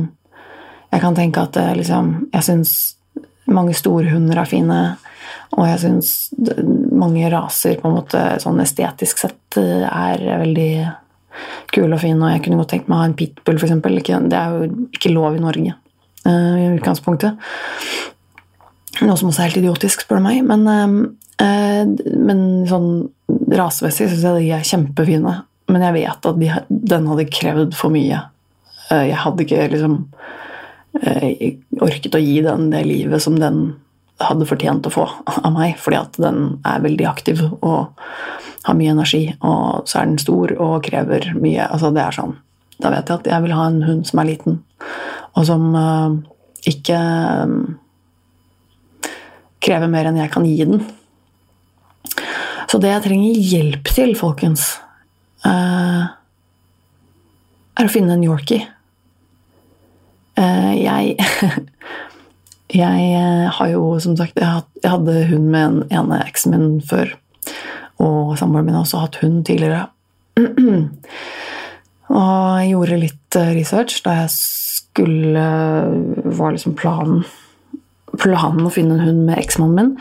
jeg 0.91 1.01
kan 1.01 1.17
tenke 1.17 1.41
at 1.41 1.57
liksom, 1.77 2.11
jeg 2.33 2.45
syns 2.45 2.73
mange 3.49 3.73
storhunder 3.77 4.37
er 4.37 4.49
fine, 4.49 4.79
og 5.57 5.65
jeg 5.65 5.81
syns 5.81 6.11
mange 6.93 7.31
raser 7.33 7.79
på 7.81 7.89
en 7.89 7.97
måte 7.97 8.21
sånn 8.43 8.61
estetisk 8.61 9.23
sett 9.23 9.57
eh, 9.57 9.87
er 9.89 10.21
veldig 10.43 10.73
kule 11.73 11.95
og 11.95 12.03
fine, 12.03 12.21
og 12.21 12.35
jeg 12.35 12.43
kunne 12.45 12.59
godt 12.61 12.73
tenkt 12.75 12.91
meg 12.91 12.97
å 12.97 13.01
ha 13.01 13.07
en 13.09 13.17
pitbull, 13.17 13.57
f.eks. 13.57 13.73
Det 14.29 14.37
er 14.37 14.53
jo 14.53 14.69
ikke 14.93 15.13
lov 15.15 15.37
i 15.37 15.41
Norge 15.41 15.73
i 16.29 16.69
utgangspunktet. 16.75 17.41
Noe 18.99 19.17
som 19.17 19.29
også 19.31 19.41
er 19.41 19.49
helt 19.49 19.61
idiotisk, 19.61 20.03
spør 20.03 20.19
du 20.19 20.25
meg. 20.25 20.41
Men, 20.45 20.65
men 21.39 22.39
sånn 22.67 22.89
rasemessig 23.55 24.09
syns 24.09 24.25
jeg 24.25 24.41
de 24.41 24.49
er 24.57 24.65
kjempefine. 24.67 25.35
Men 25.69 25.85
jeg 25.85 25.95
vet 25.99 26.27
at 26.31 26.39
de, 26.41 26.49
den 26.67 27.07
hadde 27.07 27.27
krevd 27.31 27.77
for 27.77 27.93
mye. 27.93 28.23
Uh, 28.89 29.05
jeg 29.07 29.21
hadde 29.23 29.45
ikke 29.45 29.69
liksom 29.75 30.01
orket 31.79 32.15
å 32.17 32.19
gi 32.19 32.39
den 32.41 32.71
det 32.73 32.81
livet 32.87 33.21
som 33.21 33.35
den 33.39 33.59
hadde 34.19 34.47
fortjent 34.49 34.87
å 34.89 34.91
få 34.91 35.05
av 35.29 35.51
meg, 35.53 35.77
fordi 35.79 35.99
at 35.99 36.17
den 36.19 36.59
er 36.67 36.83
veldig 36.83 37.05
aktiv 37.07 37.43
og 37.45 37.93
har 38.65 38.75
mye 38.75 38.91
energi, 38.91 39.21
og 39.39 39.87
så 39.87 40.01
er 40.01 40.09
den 40.09 40.19
stor 40.21 40.53
og 40.57 40.81
krever 40.89 41.29
mye. 41.37 41.67
Altså, 41.69 41.93
det 41.95 42.03
er 42.03 42.17
sånn 42.17 42.35
Da 42.79 42.91
vet 42.93 43.09
jeg 43.09 43.19
at 43.19 43.27
jeg 43.27 43.43
vil 43.43 43.55
ha 43.57 43.67
en 43.67 43.81
hund 43.83 44.05
som 44.07 44.21
er 44.21 44.29
liten, 44.29 44.59
og 45.35 45.45
som 45.47 45.65
uh, 45.75 46.15
ikke 46.67 46.99
um, 47.43 47.57
krever 49.63 49.91
mer 49.91 50.07
enn 50.07 50.19
jeg 50.19 50.31
kan 50.31 50.47
gi 50.47 50.57
den. 50.63 50.83
Så 52.69 52.77
det 52.81 52.91
jeg 52.91 53.05
trenger 53.07 53.47
hjelp 53.53 53.89
til, 53.89 54.13
folkens, 54.17 54.67
uh, 55.45 56.05
er 57.79 57.87
å 57.87 57.91
finne 57.91 58.13
en 58.13 58.25
Yorkie. 58.25 58.67
Uh, 60.39 60.73
jeg 60.77 61.17
Jeg 62.69 63.13
eh, 63.17 63.47
har 63.49 63.69
jo, 63.71 63.95
som 63.97 64.13
sagt, 64.17 64.37
jeg 64.37 64.89
hadde 64.91 65.23
hund 65.31 65.47
med 65.49 65.63
en 65.63 65.79
ene 65.89 66.19
eksen 66.21 66.53
min 66.53 66.81
før. 66.85 67.15
Og 67.97 68.35
samboeren 68.37 68.67
min 68.67 68.77
har 68.77 68.85
også 68.85 69.01
hatt 69.01 69.17
hund 69.23 69.41
tidligere. 69.47 69.87
Og 72.09 72.59
jeg 72.61 72.69
gjorde 72.69 72.99
litt 73.01 73.37
eh, 73.39 73.53
research 73.57 74.03
da 74.05 74.19
jeg 74.21 74.31
skulle 74.35 75.47
Var 76.39 76.53
liksom 76.53 76.77
planen 76.77 77.25
planen 78.19 78.67
å 78.67 78.73
finne 78.73 78.97
en 78.97 79.05
hund 79.07 79.23
med 79.27 79.39
eksmannen 79.41 79.77
min. 79.77 79.93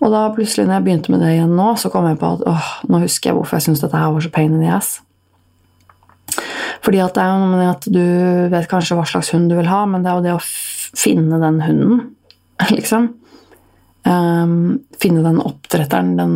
Og 0.00 0.12
da 0.14 0.26
plutselig, 0.34 0.66
når 0.66 0.78
jeg 0.78 0.86
begynte 0.86 1.14
med 1.14 1.24
det 1.24 1.34
igjen 1.34 1.56
nå, 1.58 1.72
så 1.80 1.90
kom 1.92 2.08
jeg 2.08 2.20
på 2.20 2.36
at 2.36 2.46
åh, 2.50 2.70
nå 2.90 3.02
husker 3.02 3.30
jeg 3.30 3.38
hvorfor 3.38 3.58
jeg 3.58 3.68
syntes 3.68 3.84
dette 3.84 4.00
her 4.00 4.14
var 4.14 4.24
så 4.24 4.32
pain 4.34 4.54
in 4.54 4.62
the 4.62 4.72
ass. 4.72 4.96
Fordi 6.86 7.02
at 7.02 7.16
det 7.16 7.22
er 7.22 7.32
jo 7.32 7.42
noe 7.42 7.58
med 7.58 7.70
at 7.72 7.86
du 7.90 8.02
vet 8.52 8.68
kanskje 8.70 8.98
hva 8.98 9.06
slags 9.08 9.32
hund 9.34 9.50
du 9.50 9.56
vil 9.58 9.70
ha, 9.70 9.84
men 9.90 10.04
det 10.04 10.10
er 10.10 10.18
jo 10.18 10.26
det 10.26 10.34
å 10.36 10.42
finne 10.96 11.40
den 11.42 11.62
hunden, 11.64 12.02
liksom. 12.76 13.14
Um, 14.06 14.84
finne 15.02 15.24
den 15.24 15.40
oppdretteren 15.42 16.12
den 16.14 16.34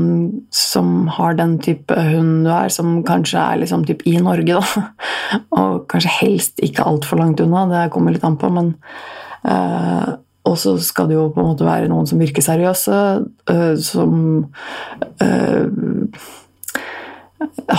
som 0.50 1.04
har 1.14 1.36
den 1.38 1.52
type 1.62 1.94
hund 1.94 2.48
du 2.48 2.50
er, 2.50 2.72
som 2.74 2.96
kanskje 3.06 3.38
er 3.38 3.60
liksom 3.60 3.84
typ 3.86 4.02
i 4.10 4.16
Norge, 4.18 4.58
da. 4.58 4.86
Og 5.60 5.84
kanskje 5.90 6.16
helst 6.16 6.64
ikke 6.66 6.88
altfor 6.88 7.20
langt 7.22 7.42
unna, 7.44 7.68
det 7.70 7.84
kommer 7.94 8.16
litt 8.16 8.26
an 8.26 8.40
på, 8.40 8.50
men 8.56 8.74
uh, 9.46 10.18
og 10.50 10.58
så 10.58 10.74
skal 10.82 11.08
det 11.10 11.16
jo 11.16 11.28
på 11.34 11.42
en 11.42 11.50
måte 11.52 11.66
være 11.66 11.88
noen 11.90 12.08
som 12.10 12.20
virker 12.20 12.44
seriøse, 12.44 13.00
uh, 13.50 13.74
som 13.80 14.12
uh, 15.22 16.20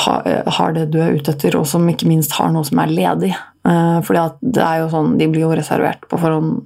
har 0.02 0.74
det 0.74 0.88
du 0.94 1.00
er 1.04 1.18
ute 1.20 1.36
etter, 1.36 1.60
og 1.60 1.68
som 1.70 1.86
ikke 1.92 2.10
minst 2.10 2.34
har 2.40 2.50
noe 2.54 2.66
som 2.66 2.80
er 2.82 2.94
ledig. 2.96 3.36
Fordi 3.62 4.18
at 4.18 4.40
det 4.42 4.64
er 4.66 4.80
jo 4.82 4.88
sånn, 4.90 5.12
De 5.20 5.28
blir 5.30 5.44
jo 5.44 5.52
reservert 5.54 6.08
på 6.10 6.18
forhånd 6.18 6.64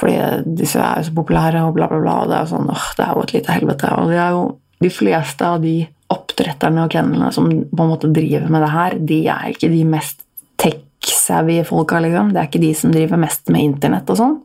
fordi 0.00 0.16
disse 0.56 0.80
er 0.80 1.02
jo 1.02 1.10
så 1.10 1.12
populære, 1.12 1.60
og 1.68 1.74
bla, 1.76 1.84
bla, 1.90 1.98
bla. 2.00 2.14
Og 2.22 2.30
det 2.30 2.38
er 2.38 2.46
jo 2.46 2.52
sånn, 2.54 2.70
åh, 2.72 2.86
det 2.96 3.04
er 3.04 3.10
jo 3.12 3.24
et 3.26 3.34
lite 3.34 3.52
helvete. 3.52 3.90
Og 4.00 4.08
det 4.08 4.16
er 4.16 4.30
jo 4.32 4.44
de 4.80 4.90
fleste 4.96 5.44
av 5.44 5.60
de 5.60 5.74
oppdretterne 6.10 6.86
og 6.86 6.94
kennelene 6.94 7.28
som 7.34 7.50
på 7.50 7.84
en 7.84 7.92
måte 7.92 8.10
driver 8.10 8.48
med 8.50 8.64
det 8.64 8.70
her, 8.72 8.96
de 9.12 9.18
er 9.30 9.50
ikke 9.52 9.70
de 9.70 9.82
mest 9.86 10.24
tech-savvy 10.60 11.60
folka, 11.68 12.00
liksom. 12.02 12.32
Det 12.32 12.40
er 12.40 12.48
ikke 12.48 12.64
de 12.64 12.72
som 12.80 12.94
driver 12.94 13.20
mest 13.20 13.52
med 13.52 13.66
internett 13.68 14.10
og 14.10 14.20
sånn. 14.22 14.38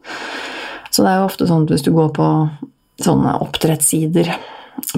Så 0.95 1.03
det 1.03 1.11
er 1.11 1.19
jo 1.19 1.27
ofte 1.27 1.47
sånn 1.49 1.65
at 1.65 1.73
hvis 1.73 1.83
du 1.83 1.91
går 1.95 2.13
på 2.15 2.27
sånne 3.03 3.33
oppdrettssider 3.43 4.29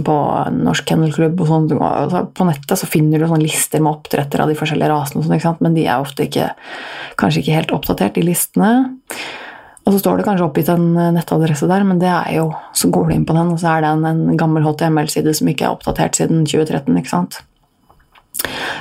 på 0.05 0.15
Norsk 0.53 0.85
Kennelklubb 0.89 1.41
og 1.41 1.49
sånn. 1.49 1.67
På 2.37 2.45
nettet 2.47 2.79
så 2.81 2.89
finner 2.89 3.21
du 3.21 3.27
sånne 3.29 3.45
lister 3.45 3.81
med 3.81 3.95
oppdrettere 3.95 4.45
av 4.45 4.51
de 4.51 4.57
forskjellige 4.57 4.91
rasene, 4.91 5.23
og 5.23 5.41
sånt, 5.41 5.63
men 5.65 5.77
de 5.77 5.87
er 5.87 6.01
ofte 6.01 6.27
ikke, 6.27 6.51
kanskje 7.19 7.43
ikke 7.43 7.57
helt 7.57 7.73
oppdatert, 7.77 8.17
de 8.17 8.25
listene. 8.25 8.71
Og 9.87 9.93
så 9.95 10.01
står 10.01 10.19
det 10.19 10.27
kanskje 10.27 10.47
oppgitt 10.49 10.71
en 10.73 10.87
nettadresse 11.15 11.69
der, 11.69 11.85
men 11.87 12.01
det 12.01 12.09
er 12.11 12.39
jo, 12.41 12.47
så 12.75 12.89
går 12.91 13.07
du 13.07 13.15
inn 13.15 13.27
på 13.27 13.37
den, 13.37 13.53
og 13.53 13.61
så 13.61 13.75
er 13.75 13.85
det 13.85 13.91
en, 13.95 14.07
en 14.09 14.39
gammel 14.39 14.65
HTML-side 14.65 15.35
som 15.37 15.51
ikke 15.51 15.69
er 15.69 15.77
oppdatert 15.77 16.19
siden 16.19 16.43
2013. 16.45 16.97
ikke 16.99 17.13
sant? 17.13 17.39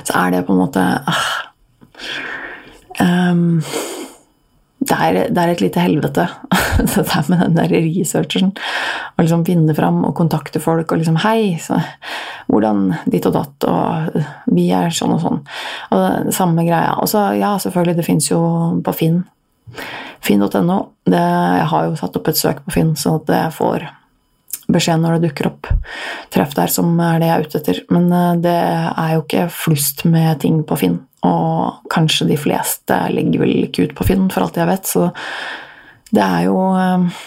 Så 0.06 0.16
er 0.18 0.35
det 0.35 0.46
på 0.49 0.56
en 0.56 0.64
måte 0.64 0.82
ah, 0.82 1.28
um, 3.00 3.61
det 4.87 4.96
er, 5.02 5.16
det 5.35 5.42
er, 5.42 5.50
et 5.50 5.62
lite 5.64 5.82
helvete, 5.82 6.26
det 6.78 7.04
der 7.08 7.28
med 7.30 7.42
den 7.42 7.58
der 7.58 7.75
researchen. 7.75 8.52
Å 9.16 9.25
liksom 9.25 9.44
finne 9.46 9.75
fram 9.76 10.02
og 10.06 10.14
kontakte 10.18 10.62
folk 10.62 10.92
og 10.92 11.00
liksom 11.00 11.18
'Hei, 11.23 11.58
så, 11.62 11.80
hvordan 12.50 12.94
ditt 13.06 13.26
og 13.26 13.37
datt', 13.37 13.68
og 13.68 14.23
'vi 14.46 14.70
er 14.70 14.90
sånn 14.90 15.16
og 15.16 15.23
sånn'. 15.25 15.42
Og 15.90 15.99
det, 16.02 16.35
samme 16.35 16.66
greia. 16.66 16.96
Og 17.00 17.08
så, 17.08 17.30
ja, 17.38 17.56
selvfølgelig, 17.58 17.96
det 17.96 18.06
fins 18.06 18.30
jo 18.30 18.40
på 18.82 18.94
Finn. 18.94 19.25
Finn.no. 20.20 20.78
Jeg 21.06 21.68
har 21.70 21.87
jo 21.87 21.96
satt 21.96 22.16
opp 22.16 22.28
et 22.28 22.38
søk 22.38 22.64
på 22.64 22.73
Finn, 22.78 22.96
så 22.96 23.20
at 23.20 23.30
jeg 23.30 23.52
får 23.52 23.88
beskjed 24.73 25.02
når 25.02 25.16
det 25.16 25.28
dukker 25.28 25.50
opp 25.50 25.68
treff 26.35 26.54
der 26.56 26.70
som 26.73 26.96
er 27.02 27.20
det 27.20 27.28
jeg 27.28 27.37
er 27.37 27.44
ute 27.46 27.61
etter. 27.61 27.82
Men 27.94 28.08
eh, 28.12 28.32
det 28.46 28.56
er 28.56 29.12
jo 29.14 29.23
ikke 29.25 29.46
flust 29.52 30.04
med 30.08 30.42
ting 30.42 30.62
på 30.66 30.78
Finn. 30.80 30.99
Og 31.26 31.87
kanskje 31.92 32.28
de 32.28 32.38
fleste 32.38 32.99
legger 33.14 33.42
vel 33.42 33.54
ikke 33.66 33.88
ut 33.88 33.94
på 33.99 34.06
Finn, 34.11 34.28
for 34.32 34.46
alt 34.46 34.58
jeg 34.58 34.70
vet. 34.70 34.90
Så 34.90 35.08
det 36.15 36.23
er 36.23 36.45
jo 36.47 36.59
eh, 36.79 37.23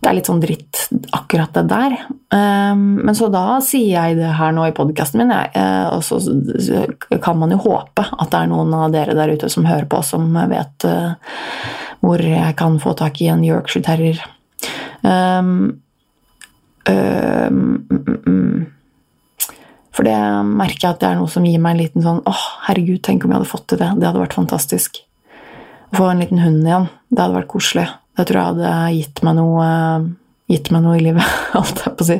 Det 0.00 0.08
er 0.08 0.16
litt 0.16 0.28
sånn 0.28 0.42
dritt, 0.42 0.82
akkurat 1.16 1.56
det 1.56 1.64
der. 1.70 1.96
Eh, 2.32 2.74
men 2.76 3.16
så 3.18 3.28
da 3.32 3.58
sier 3.64 3.90
jeg 3.96 4.18
det 4.20 4.36
her 4.38 4.54
nå 4.54 4.68
i 4.68 4.74
podkasten 4.76 5.24
min, 5.24 5.32
eh, 5.34 5.86
og 5.90 6.04
så 6.06 6.20
kan 7.22 7.40
man 7.40 7.54
jo 7.54 7.62
håpe 7.64 8.04
at 8.06 8.30
det 8.30 8.42
er 8.42 8.52
noen 8.52 8.74
av 8.76 8.94
dere 8.94 9.16
der 9.18 9.34
ute 9.34 9.50
som 9.52 9.66
hører 9.66 9.88
på, 9.90 10.02
som 10.06 10.28
vet 10.52 10.86
hvor 12.04 12.22
jeg 12.22 12.54
kan 12.60 12.78
få 12.78 12.92
tak 12.94 13.18
i 13.24 13.30
en 13.32 13.42
Yorkshire 13.42 13.86
terrier. 13.86 14.20
For 19.96 20.04
det 20.04 20.16
merker 20.44 20.82
jeg 20.84 20.92
at 20.92 21.00
det 21.02 21.08
er 21.08 21.18
noe 21.18 21.32
som 21.32 21.46
gir 21.48 21.58
meg 21.62 21.74
en 21.74 21.82
liten 21.82 22.04
sånn 22.04 22.22
åh, 22.28 22.44
herregud, 22.68 23.00
tenk 23.02 23.24
om 23.24 23.32
jeg 23.32 23.40
hadde 23.40 23.50
fått 23.50 23.66
til 23.72 23.80
det. 23.80 23.90
Det 23.96 24.06
hadde 24.06 24.22
vært 24.22 24.36
fantastisk. 24.36 25.05
Å 25.90 25.98
få 25.98 26.08
en 26.10 26.22
liten 26.22 26.42
hund 26.42 26.66
igjen, 26.66 26.88
det 27.10 27.22
hadde 27.22 27.38
vært 27.38 27.50
koselig. 27.52 27.86
Det 28.16 28.26
tror 28.28 28.40
jeg 28.40 28.54
hadde 28.54 28.72
gitt 28.96 29.22
meg 29.26 29.36
noe, 29.38 29.68
gitt 30.50 30.70
meg 30.74 30.82
noe 30.86 30.96
i 30.98 31.04
livet, 31.04 31.36
alt 31.58 31.84
jeg 31.84 31.94
på 31.98 32.06
å 32.06 32.08
si. 32.08 32.18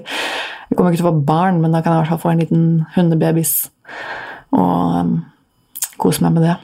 Jeg 0.66 0.78
kommer 0.78 0.92
ikke 0.92 1.00
til 1.00 1.08
å 1.08 1.12
få 1.12 1.26
barn, 1.28 1.61
men 1.62 1.75
da 1.75 1.82
kan 1.82 1.94
jeg 1.94 1.99
i 1.99 2.02
hvert 2.04 2.12
fall 2.14 2.23
få 2.25 2.32
en 2.32 2.42
liten 2.42 2.64
hundebabys 2.96 3.56
og 4.56 4.96
um, 5.00 5.12
kose 6.00 6.25
meg 6.25 6.37
med 6.37 6.46
det. 6.46 6.56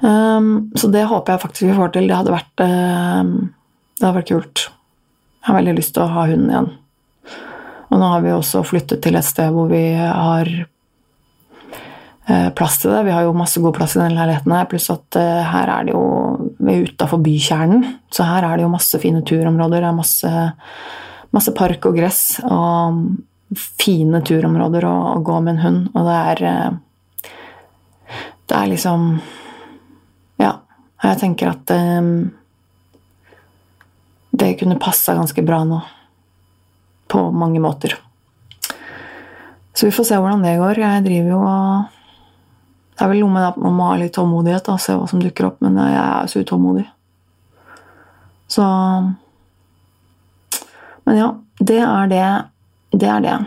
Um, 0.00 0.50
så 0.78 0.88
det 0.92 1.06
håper 1.10 1.34
jeg 1.34 1.42
faktisk 1.42 1.66
vi 1.68 1.76
får 1.76 1.94
til. 1.94 2.06
Det 2.08 2.16
hadde 2.16 2.34
vært, 2.34 2.62
um, 2.64 3.32
det 3.98 4.06
hadde 4.06 4.18
vært 4.20 4.30
kult. 4.30 4.66
Jeg 5.40 5.48
har 5.48 5.58
veldig 5.58 5.76
lyst 5.78 5.94
til 5.96 6.04
å 6.04 6.12
ha 6.14 6.26
hunden 6.30 6.52
igjen. 6.52 6.70
Og 7.90 7.98
nå 7.98 8.10
har 8.12 8.22
vi 8.24 8.32
også 8.32 8.62
flyttet 8.66 9.02
til 9.02 9.18
et 9.18 9.26
sted 9.26 9.50
hvor 9.54 9.70
vi 9.70 9.82
har 9.98 10.50
plass 12.28 12.78
til 12.78 12.92
det. 12.92 13.04
Vi 13.06 13.14
har 13.14 13.24
jo 13.24 13.36
masse 13.36 13.60
god 13.62 13.74
plass 13.76 13.96
i 13.96 14.00
denne 14.00 14.14
leiligheten, 14.18 14.52
her, 14.54 14.68
pluss 14.70 14.90
at 14.92 15.16
eh, 15.18 15.40
her 15.50 15.72
er 15.72 15.88
det 15.88 15.94
jo 15.94 16.04
Vi 16.60 16.74
er 16.74 16.86
utafor 16.88 17.22
bykjernen, 17.24 17.84
så 18.12 18.26
her 18.28 18.46
er 18.46 18.58
det 18.58 18.66
jo 18.66 18.72
masse 18.72 19.00
fine 19.02 19.22
turområder. 19.26 19.80
Det 19.80 19.88
er 19.88 19.96
masse, 19.96 20.32
masse 21.34 21.54
park 21.56 21.88
og 21.88 21.96
gress 21.96 22.22
og 22.44 23.00
fine 23.80 24.20
turområder 24.22 24.86
å, 24.86 24.96
å, 25.16 25.22
gå 25.26 25.38
med 25.40 25.56
en 25.56 25.62
hund. 25.64 25.80
Og 25.94 26.06
det 26.06 26.18
er 26.32 26.44
eh, 26.50 26.70
Det 28.50 28.58
er 28.58 28.74
liksom 28.74 29.14
Ja. 30.42 30.58
Jeg 31.00 31.16
tenker 31.16 31.48
at 31.48 31.70
det 34.36 34.48
kunne 34.60 34.76
passa 34.76 35.14
ganske 35.16 35.42
bra 35.42 35.62
nå 35.64 35.78
på 37.08 37.22
mange 37.32 37.60
måter. 37.60 37.94
Så 39.72 39.88
vi 39.88 39.94
får 39.96 40.10
se 40.10 40.18
hvordan 40.20 40.44
det 40.44 40.58
går. 40.60 40.82
Jeg 40.82 41.04
driver 41.06 41.30
jo 41.32 41.40
og 41.40 41.99
Det 43.00 43.06
er 43.06 43.14
vel 43.14 43.22
noe 43.24 43.32
med 43.32 43.46
at 43.48 43.56
man 43.56 43.72
må 43.72 43.86
ha 43.88 43.96
litt 43.96 44.12
tålmodighet 44.12 44.66
og 44.68 44.80
se 44.84 44.92
hva 44.92 45.06
som 45.08 45.22
dukker 45.22 45.46
opp, 45.46 45.62
men 45.64 45.78
jeg 45.80 45.96
er 45.96 46.26
så 46.28 46.42
utålmodig. 46.44 46.82
Så 48.52 48.64
Men 51.08 51.16
ja, 51.16 51.28
det 51.64 51.78
er 51.80 52.10
det. 52.10 52.26
Det 52.92 53.08
er 53.08 53.24
det. 53.24 53.38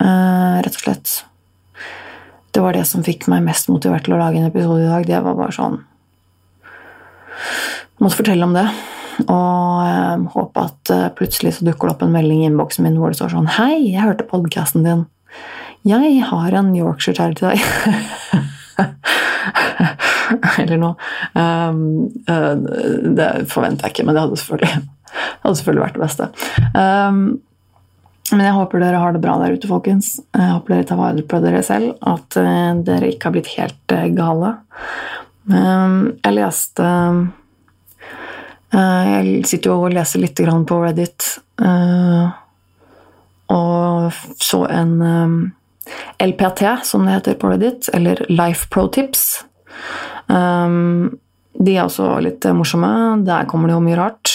Uh, 0.00 0.62
rett 0.64 0.78
og 0.78 0.80
slett. 0.80 1.12
Det 2.56 2.62
var 2.64 2.72
det 2.72 2.86
som 2.88 3.04
fikk 3.04 3.26
meg 3.28 3.44
mest 3.44 3.68
motivert 3.68 4.06
til 4.06 4.16
å 4.16 4.22
lage 4.22 4.40
en 4.40 4.48
episode 4.48 4.86
i 4.86 4.88
dag. 4.88 5.04
Det 5.04 5.20
var 5.26 5.36
bare 5.36 5.52
sånn 5.52 5.76
Jeg 7.36 8.00
måtte 8.00 8.16
fortelle 8.22 8.48
om 8.48 8.56
det. 8.56 8.64
Og 9.26 9.82
eh, 9.84 10.24
håpe 10.32 10.64
at 10.64 10.92
eh, 10.92 11.10
plutselig 11.16 11.54
så 11.58 11.66
dukker 11.68 11.88
det 11.88 11.94
opp 11.94 12.06
en 12.06 12.16
melding 12.16 12.42
i 12.42 12.48
innboksen 12.48 12.84
min 12.84 12.96
hvor 13.00 13.12
det 13.12 13.20
står 13.20 13.32
sånn 13.32 13.52
Hei, 13.58 13.92
jeg 13.92 14.04
hørte 14.04 14.28
podkasten 14.28 14.84
din. 14.88 15.04
Jeg 15.88 16.24
har 16.32 16.56
en 16.56 16.72
Yorkshire 16.76 17.16
Terrier 17.16 17.36
til 17.36 17.48
deg. 17.52 17.60
Eller 20.60 20.80
noe. 20.80 20.94
Um, 21.38 21.80
uh, 22.28 22.54
det 23.16 23.30
forventer 23.52 23.86
jeg 23.86 23.94
ikke, 23.94 24.06
men 24.06 24.16
det 24.16 24.24
hadde 24.24 24.40
selvfølgelig, 24.42 24.84
hadde 25.44 25.58
selvfølgelig 25.60 25.84
vært 25.84 25.98
det 25.98 26.04
beste. 26.04 26.30
Um, 26.74 27.20
men 28.32 28.42
jeg 28.42 28.56
håper 28.56 28.82
dere 28.82 29.00
har 29.00 29.14
det 29.14 29.22
bra 29.22 29.36
der 29.38 29.54
ute, 29.54 29.70
folkens. 29.70 30.16
Jeg 30.34 30.50
håper 30.50 30.74
dere 30.74 30.88
tar 30.88 30.98
vare 30.98 31.26
på 31.30 31.42
dere 31.44 31.62
selv. 31.66 31.94
At 32.02 32.38
uh, 32.40 32.72
dere 32.86 33.12
ikke 33.12 33.30
har 33.30 33.36
blitt 33.38 33.54
helt 33.54 33.96
uh, 33.96 34.06
gale. 34.16 34.56
Um, 35.46 36.16
jeg 36.24 36.38
leste 36.40 36.86
Eh, 38.74 39.10
jeg 39.10 39.46
sitter 39.48 39.70
jo 39.70 39.76
og 39.86 39.94
leser 39.94 40.22
litt 40.22 40.40
på 40.68 40.80
Reddit, 40.82 41.28
og 43.46 44.16
så 44.42 44.64
en 44.66 44.94
eh, 45.06 45.36
LPT, 46.22 46.62
som 46.86 47.06
det 47.06 47.18
heter 47.18 47.38
på 47.40 47.52
Reddit, 47.52 47.90
eller 47.94 48.24
Life 48.28 48.68
Pro 48.72 48.86
Tips. 48.88 49.44
De 51.56 51.72
er 51.72 51.84
også 51.84 52.08
litt 52.24 52.44
morsomme. 52.56 52.90
Der 53.24 53.46
kommer 53.48 53.70
det 53.70 53.76
jo 53.76 53.84
mye 53.84 53.98
rart. 53.98 54.34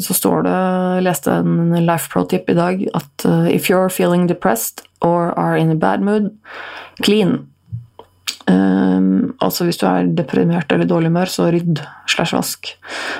Så 0.00 0.16
står 0.16 0.46
det 0.46 0.54
Jeg 0.54 1.04
leste 1.08 1.34
en 1.42 1.74
Life 1.84 2.12
Pro 2.12 2.22
Tip 2.30 2.48
i 2.48 2.56
dag 2.56 2.84
at 2.94 3.26
if 3.50 3.68
you're 3.68 3.90
feeling 3.92 4.28
depressed 4.30 4.84
or 5.02 5.32
are 5.38 5.58
in 5.58 5.70
a 5.70 5.74
bad 5.74 6.00
mood, 6.00 6.30
clean. 7.02 7.48
Um, 8.48 9.34
altså 9.44 9.66
hvis 9.66 9.76
du 9.76 9.84
er 9.86 10.08
deprimert 10.16 10.72
eller 10.72 10.88
dårlig 10.88 11.10
humør, 11.10 11.28
så 11.28 11.50
rydd 11.52 11.82
slash 12.08 12.36
vask. 12.36 12.70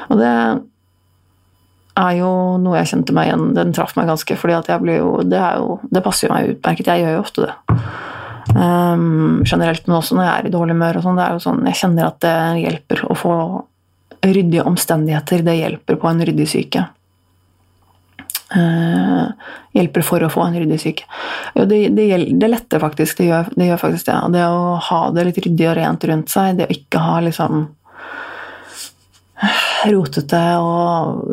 Og 0.09 0.21
det 0.21 0.33
er 1.99 2.19
jo 2.21 2.31
noe 2.63 2.79
jeg 2.81 2.91
kjente 2.93 3.15
meg 3.17 3.31
igjen 3.31 3.55
Den 3.57 3.73
traff 3.77 3.95
meg 3.99 4.09
ganske, 4.11 4.37
fordi 4.39 4.57
at 4.59 4.69
jeg 4.71 4.83
ble 4.85 4.99
jo 5.01 5.15
Det, 5.27 5.41
jo, 5.59 5.79
det 5.91 6.05
passer 6.05 6.29
jo 6.29 6.35
meg 6.35 6.53
utmerket. 6.55 6.91
Jeg 6.93 7.05
gjør 7.05 7.17
jo 7.17 7.25
ofte 7.25 7.47
det. 7.47 7.57
Um, 8.49 9.43
generelt, 9.45 9.85
men 9.87 9.99
også 9.99 10.17
når 10.17 10.25
jeg 10.25 10.35
er 10.35 10.47
i 10.49 10.53
dårlig 10.55 10.77
humør 10.77 11.01
og 11.01 11.05
sånn. 11.05 11.19
Det 11.19 11.25
er 11.25 11.35
jo 11.35 11.43
sånn 11.45 11.67
Jeg 11.69 11.81
kjenner 11.83 12.09
at 12.09 12.21
det 12.25 12.37
hjelper 12.63 13.03
å 13.09 13.17
få 13.19 13.35
ryddige 14.25 14.67
omstendigheter. 14.69 15.45
Det 15.47 15.59
hjelper 15.59 15.99
på 16.01 16.11
en 16.11 16.25
ryddig 16.29 16.49
syke. 16.51 16.87
Uh, 18.49 19.29
hjelper 19.77 20.05
for 20.07 20.25
å 20.25 20.31
få 20.33 20.47
en 20.47 20.57
ryddig 20.57 20.79
syke. 20.81 21.05
Det, 21.55 21.83
det, 21.93 22.07
det, 22.41 22.49
letter 22.49 22.81
faktisk. 22.81 23.21
Det 23.21 23.29
gjør, 23.29 23.51
det 23.55 23.69
gjør, 23.69 23.83
faktisk 23.83 24.09
det. 24.09 24.21
Det 24.39 24.47
å 24.49 24.79
ha 24.89 25.01
det 25.15 25.27
litt 25.29 25.43
ryddig 25.45 25.69
og 25.69 25.77
rent 25.79 26.09
rundt 26.09 26.33
seg, 26.33 26.57
det 26.59 26.69
å 26.69 26.79
ikke 26.79 27.03
ha 27.05 27.19
liksom 27.27 27.67
rotete 29.95 30.41
og 30.63 31.25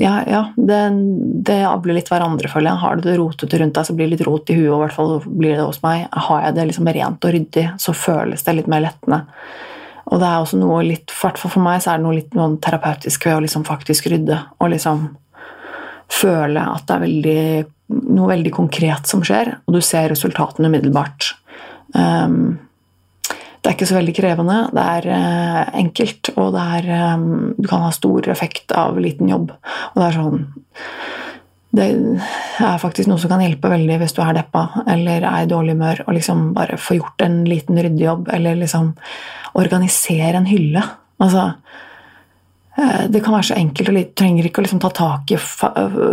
Ja, 0.00 0.18
ja 0.26 0.42
det, 0.56 0.80
det 1.46 1.60
avler 1.68 1.98
litt 1.98 2.10
hverandre, 2.10 2.50
føler 2.50 2.72
jeg. 2.72 2.82
Har 2.82 2.96
du 2.96 3.06
det 3.06 3.18
rotete 3.20 3.60
rundt 3.60 3.76
deg, 3.78 3.88
så 3.88 3.96
blir 3.96 4.08
det 4.08 4.16
litt 4.16 4.26
rot 4.26 4.50
i 4.50 4.58
huet, 4.58 4.70
og 4.70 4.78
i 4.78 4.82
hvert 4.84 4.96
fall 4.96 5.14
blir 5.26 5.54
det 5.56 5.66
hos 5.66 5.82
meg. 5.84 6.08
Har 6.28 6.44
jeg 6.46 6.56
det 6.56 6.66
liksom 6.72 6.90
rent 6.96 7.28
og 7.28 7.36
ryddig, 7.36 7.68
så 7.82 7.94
føles 7.96 8.46
det 8.46 8.56
litt 8.58 8.72
mer 8.72 8.84
lettende. 8.86 9.22
Og 10.06 10.20
det 10.22 10.26
er 10.26 10.42
også 10.42 10.58
noe 10.60 10.82
litt, 10.86 11.10
for 11.10 11.62
meg 11.62 11.80
så 11.82 11.92
er 11.92 12.00
det 12.00 12.06
noe 12.06 12.18
litt 12.18 12.34
noe 12.38 12.58
terapeutisk 12.62 13.26
ved 13.26 13.38
å 13.38 13.46
liksom 13.46 13.64
faktisk 13.66 14.10
rydde. 14.12 14.38
og 14.60 14.70
liksom 14.74 15.08
føle 16.12 16.62
at 16.62 16.86
det 16.86 16.94
er 16.94 17.02
veldig, 17.02 17.40
noe 18.14 18.30
veldig 18.30 18.52
konkret 18.54 19.10
som 19.10 19.24
skjer, 19.26 19.56
og 19.66 19.74
du 19.74 19.80
ser 19.82 20.10
resultatene 20.12 20.70
umiddelbart. 20.70 21.32
Um, 21.94 22.58
det 23.66 23.72
er 23.72 23.74
ikke 23.74 23.88
så 23.90 23.98
veldig 23.98 24.14
krevende. 24.14 24.56
Det 24.76 24.86
er 24.94 25.06
eh, 25.16 25.62
enkelt, 25.82 26.30
og 26.38 26.52
det 26.54 26.64
er 26.78 26.90
eh, 26.96 27.24
Du 27.58 27.66
kan 27.66 27.82
ha 27.82 27.92
stor 27.94 28.28
effekt 28.30 28.74
av 28.78 29.00
liten 29.02 29.30
jobb. 29.32 29.50
Og 29.50 29.98
det 29.98 30.06
er 30.06 30.18
sånn 30.20 30.44
Det 31.76 31.86
er 32.62 32.78
faktisk 32.80 33.10
noe 33.10 33.20
som 33.20 33.32
kan 33.32 33.42
hjelpe 33.42 33.72
veldig 33.72 33.98
hvis 34.00 34.14
du 34.16 34.22
er 34.24 34.38
deppa 34.38 34.84
eller 34.86 35.26
er 35.26 35.42
i 35.44 35.50
dårlig 35.50 35.74
humør, 35.74 36.04
og 36.06 36.14
liksom 36.16 36.52
bare 36.56 36.78
få 36.80 37.00
gjort 37.00 37.26
en 37.26 37.42
liten 37.44 37.76
ryddejobb, 37.76 38.30
eller 38.32 38.56
liksom 38.62 38.94
organisere 39.58 40.38
en 40.38 40.48
hylle. 40.48 40.84
Altså 41.20 41.50
Eh, 42.78 43.04
det 43.08 43.22
kan 43.24 43.32
være 43.32 43.48
så 43.50 43.56
enkelt, 43.56 43.88
og 43.88 44.14
trenger 44.18 44.46
ikke 44.46 44.60
å 44.60 44.66
liksom 44.66 44.80
ta 44.84 44.90
tak 44.92 45.32
i 45.32 45.38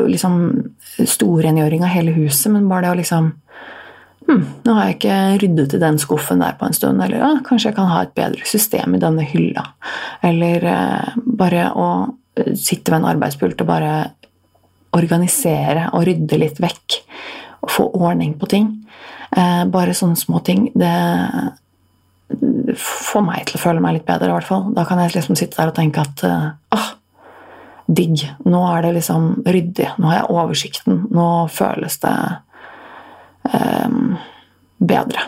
liksom, 0.08 0.36
storrengjøring 0.96 1.84
av 1.84 1.92
hele 1.92 2.13
huset, 2.16 2.52
men 2.54 2.70
bare 2.70 2.88
det 2.88 2.94
å 2.94 3.00
liksom 3.02 3.32
hm, 4.27 4.43
Nå 4.65 4.75
har 4.77 4.89
jeg 4.89 4.97
ikke 4.97 5.19
ryddet 5.43 5.75
i 5.77 5.81
den 5.81 5.99
skuffen 6.01 6.43
der 6.43 6.57
på 6.59 6.67
en 6.67 6.75
stund, 6.75 7.01
eller 7.03 7.21
ja, 7.21 7.31
kanskje 7.45 7.71
jeg 7.71 7.77
kan 7.79 7.91
ha 7.91 8.03
et 8.05 8.15
bedre 8.17 8.47
system 8.49 8.95
i 8.95 9.01
denne 9.01 9.25
hylla. 9.27 9.65
Eller 10.25 10.67
eh, 10.69 11.15
bare 11.41 11.69
å 11.75 11.88
eh, 12.39 12.53
sitte 12.59 12.93
ved 12.93 13.01
en 13.01 13.09
arbeidspult 13.13 13.63
og 13.63 13.69
bare 13.69 13.95
organisere 14.93 15.89
og 15.93 16.05
rydde 16.07 16.39
litt 16.41 16.62
vekk. 16.63 16.99
Og 17.63 17.71
få 17.71 17.88
ordning 17.95 18.36
på 18.39 18.49
ting. 18.51 18.71
Eh, 19.31 19.63
bare 19.71 19.95
sånne 19.97 20.19
små 20.19 20.43
ting. 20.45 20.67
Det, 20.75 20.95
får 22.79 23.23
meg 23.25 23.45
til 23.47 23.59
å 23.59 23.62
føle 23.62 23.81
meg 23.83 23.99
litt 23.99 24.07
bedre, 24.07 24.31
i 24.31 24.36
hvert 24.36 24.49
fall. 24.49 24.67
Da 24.75 24.86
kan 24.88 24.99
jeg 25.01 25.13
liksom 25.13 25.38
sitte 25.38 25.59
der 25.59 25.71
og 25.71 25.77
tenke 25.77 26.01
at 26.01 26.23
ah, 26.73 26.88
digg. 27.88 28.23
Nå 28.47 28.63
er 28.71 28.86
det 28.86 28.95
liksom 28.97 29.29
ryddig. 29.45 29.91
Nå 29.99 30.09
har 30.09 30.21
jeg 30.21 30.31
oversikten. 30.33 31.05
Nå 31.13 31.27
føles 31.53 31.99
det 32.03 32.15
bedre. 34.93 35.27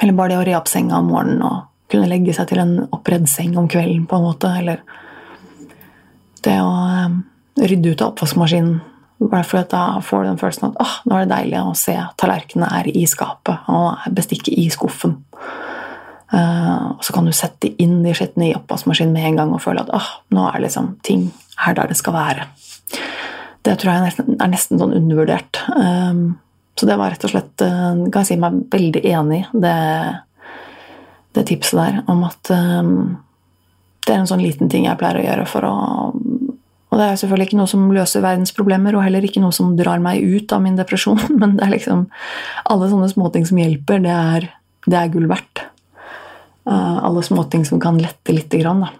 Eller 0.00 0.16
bare 0.16 0.34
det 0.34 0.40
å 0.40 0.44
re 0.46 0.56
opp 0.58 0.70
senga 0.70 1.00
om 1.00 1.10
morgenen 1.10 1.44
og 1.46 1.64
kunne 1.92 2.08
legge 2.10 2.34
seg 2.36 2.50
til 2.50 2.60
en 2.62 2.76
oppredd 2.90 3.28
seng 3.30 3.56
om 3.58 3.68
kvelden, 3.70 4.06
på 4.08 4.18
en 4.18 4.26
måte. 4.26 4.50
Eller 4.60 4.82
det 6.46 6.58
å 6.62 6.72
um, 7.06 7.22
rydde 7.56 7.94
ut 7.94 8.02
av 8.02 8.12
oppvaskmaskinen. 8.12 8.78
Bare 9.16 9.46
for 9.48 9.62
at 9.62 9.70
Da 9.72 10.00
får 10.04 10.24
du 10.24 10.28
den 10.28 10.40
følelsen 10.40 10.66
at 10.68 10.80
oh, 10.82 10.96
nå 11.08 11.16
er 11.16 11.24
det 11.24 11.32
deilig 11.32 11.60
å 11.62 11.76
se 11.78 11.94
tallerkenene 12.20 12.68
er 12.82 12.90
i 12.92 13.06
skapet 13.08 13.70
og 13.72 14.10
bestikket 14.12 14.52
i 14.52 14.66
skuffen. 14.72 15.16
Uh, 16.26 16.98
og 16.98 17.04
så 17.06 17.14
kan 17.14 17.24
du 17.24 17.32
sette 17.32 17.70
inn 17.80 18.02
de 18.04 18.12
skittene 18.16 18.50
i 18.50 18.56
oppvaskmaskinen 18.58 19.14
med 19.14 19.30
en 19.30 19.38
gang 19.40 19.54
og 19.54 19.62
føle 19.64 19.86
at 19.86 19.92
oh, 19.94 20.10
nå 20.34 20.48
er 20.50 20.64
liksom 20.66 20.96
ting 21.06 21.30
her 21.62 21.78
der 21.78 21.88
det 21.88 21.96
skal 21.96 22.16
være. 22.18 22.48
Det 23.64 23.78
tror 23.80 23.92
jeg 23.92 24.02
er 24.02 24.04
nesten, 24.10 24.34
er 24.36 24.50
nesten 24.52 24.82
sånn 24.82 24.94
undervurdert. 24.98 25.62
Um, 25.72 26.36
så 26.76 26.86
det 26.86 26.96
var 27.00 27.12
rett 27.12 27.24
og 27.24 27.32
slett 27.32 27.62
uh, 27.64 27.94
Kan 28.12 28.22
jeg 28.22 28.28
si 28.28 28.40
meg 28.40 28.58
veldig 28.72 29.02
enig 29.08 29.42
i 29.46 29.60
det, 29.64 29.76
det, 31.36 31.46
tipset 31.48 31.78
der 31.80 32.02
om 32.12 32.24
at 32.26 32.50
um, 32.52 32.98
det 34.06 34.12
er 34.14 34.20
en 34.20 34.28
sånn 34.28 34.44
liten 34.44 34.70
ting 34.70 34.86
jeg 34.86 34.98
pleier 35.00 35.18
å 35.18 35.24
gjøre 35.24 35.46
for 35.50 35.66
å, 35.66 35.76
Og 36.12 37.00
det 37.00 37.06
er 37.06 37.16
selvfølgelig 37.20 37.48
ikke 37.48 37.60
noe 37.60 37.70
som 37.70 37.88
løser 37.94 38.24
verdens 38.24 38.54
problemer, 38.54 38.94
og 38.94 39.02
heller 39.06 39.24
ikke 39.26 39.42
noe 39.42 39.56
som 39.56 39.72
drar 39.78 40.02
meg 40.04 40.22
ut 40.22 40.52
av 40.54 40.62
min 40.62 40.76
depresjon, 40.78 41.18
men 41.40 41.56
det 41.56 41.66
er 41.66 41.74
liksom 41.74 42.04
alle 42.70 42.90
sånne 42.92 43.08
småting 43.12 43.48
som 43.48 43.58
hjelper, 43.62 44.04
det 44.04 44.14
er, 44.14 44.50
det 44.86 45.00
er 45.00 45.10
gull 45.14 45.26
verdt. 45.32 45.64
Uh, 46.66 47.02
alle 47.06 47.24
småting 47.26 47.66
som 47.66 47.82
kan 47.82 47.98
lette 48.02 48.34
lite 48.34 48.60
grann, 48.62 48.86
da. 48.86 48.92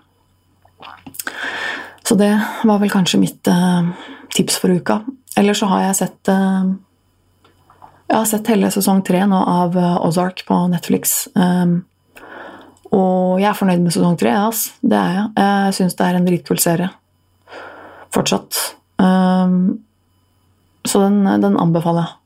Så 2.06 2.14
det 2.14 2.32
var 2.62 2.78
vel 2.78 2.90
kanskje 2.90 3.18
mitt 3.18 3.48
uh, 3.50 3.88
tips 4.34 4.60
for 4.62 4.70
uka. 4.70 5.00
Eller 5.36 5.56
så 5.58 5.66
har 5.70 5.88
jeg 5.88 5.98
sett 5.98 6.30
uh, 6.30 6.68
Jeg 8.06 8.16
har 8.16 8.28
sett 8.30 8.48
hele 8.52 8.70
sesong 8.70 9.02
tre 9.06 9.24
nå 9.26 9.38
av 9.50 9.76
Ozark 10.06 10.44
på 10.46 10.58
Netflix. 10.70 11.26
Um, 11.34 11.80
og 12.94 13.40
jeg 13.40 13.48
er 13.50 13.58
fornøyd 13.58 13.82
med 13.82 13.94
sesong 13.94 14.14
tre. 14.20 14.30
Altså. 14.38 14.76
Det 14.80 14.98
er 14.98 15.16
jeg. 15.16 15.26
Jeg 15.40 15.74
syns 15.80 15.98
det 15.98 16.06
er 16.06 16.18
en 16.18 16.28
dritkul 16.28 16.60
serie. 16.62 16.90
Fortsatt. 18.14 18.60
Um, 19.02 19.82
så 20.86 21.02
den, 21.02 21.24
den, 21.42 21.58
anbefaler 21.60 22.06
jeg. 22.06 22.22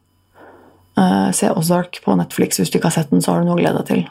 Uh, 1.00 1.30
se 1.32 1.48
Ozark 1.56 2.02
på 2.04 2.14
Netflix 2.18 2.58
hvis 2.60 2.68
du 2.68 2.76
ikke 2.76 2.90
har 2.90 2.98
sett 2.98 3.12
den, 3.12 3.22
så 3.24 3.32
har 3.32 3.40
du 3.40 3.48
noe 3.48 3.56
å 3.56 3.60
glede 3.62 3.80
deg 3.80 3.88
til. 3.88 4.02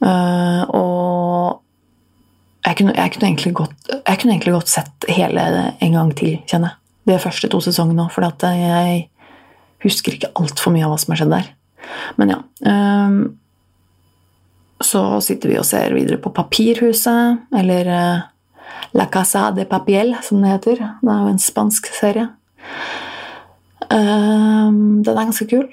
Uh, 0.00 0.62
og 0.72 2.64
jeg 2.64 2.78
kunne, 2.78 2.94
jeg, 2.96 3.12
kunne 3.12 3.52
godt, 3.58 3.90
jeg 3.92 4.20
kunne, 4.20 4.32
egentlig 4.32 4.54
godt, 4.54 4.72
sett 4.72 5.08
hele 5.12 5.44
en 5.84 5.98
gang 5.98 6.14
til, 6.16 6.38
kjenner 6.48 6.72
jeg. 6.72 6.84
De 7.08 7.20
første 7.20 7.48
to 7.52 7.60
sesongene 7.64 8.04
òg, 8.04 8.16
at 8.24 8.44
jeg 8.56 9.04
husker 9.84 10.16
ikke 10.16 10.32
altfor 10.38 10.74
mye 10.74 10.86
av 10.86 10.94
hva 10.94 11.00
som 11.02 11.14
har 11.14 11.22
skjedd 11.22 11.34
der. 11.34 11.50
Men 12.18 12.32
ja. 12.34 12.38
Um, 12.66 13.18
så 14.84 15.02
sitter 15.24 15.50
vi 15.50 15.58
og 15.58 15.66
ser 15.66 15.94
videre 15.96 16.20
på 16.22 16.32
Papirhuset, 16.34 17.42
eller 17.58 17.90
uh, 17.90 18.26
La 18.94 19.08
Casa 19.10 19.48
de 19.54 19.66
Papiel, 19.68 20.14
som 20.22 20.42
det 20.42 20.54
heter. 20.54 20.82
Det 21.02 21.12
er 21.12 21.24
jo 21.24 21.34
en 21.34 21.42
spansk 21.42 21.90
serie. 21.96 22.28
Uh, 23.88 24.70
den 25.02 25.14
er 25.14 25.24
ganske 25.24 25.48
kul. 25.50 25.66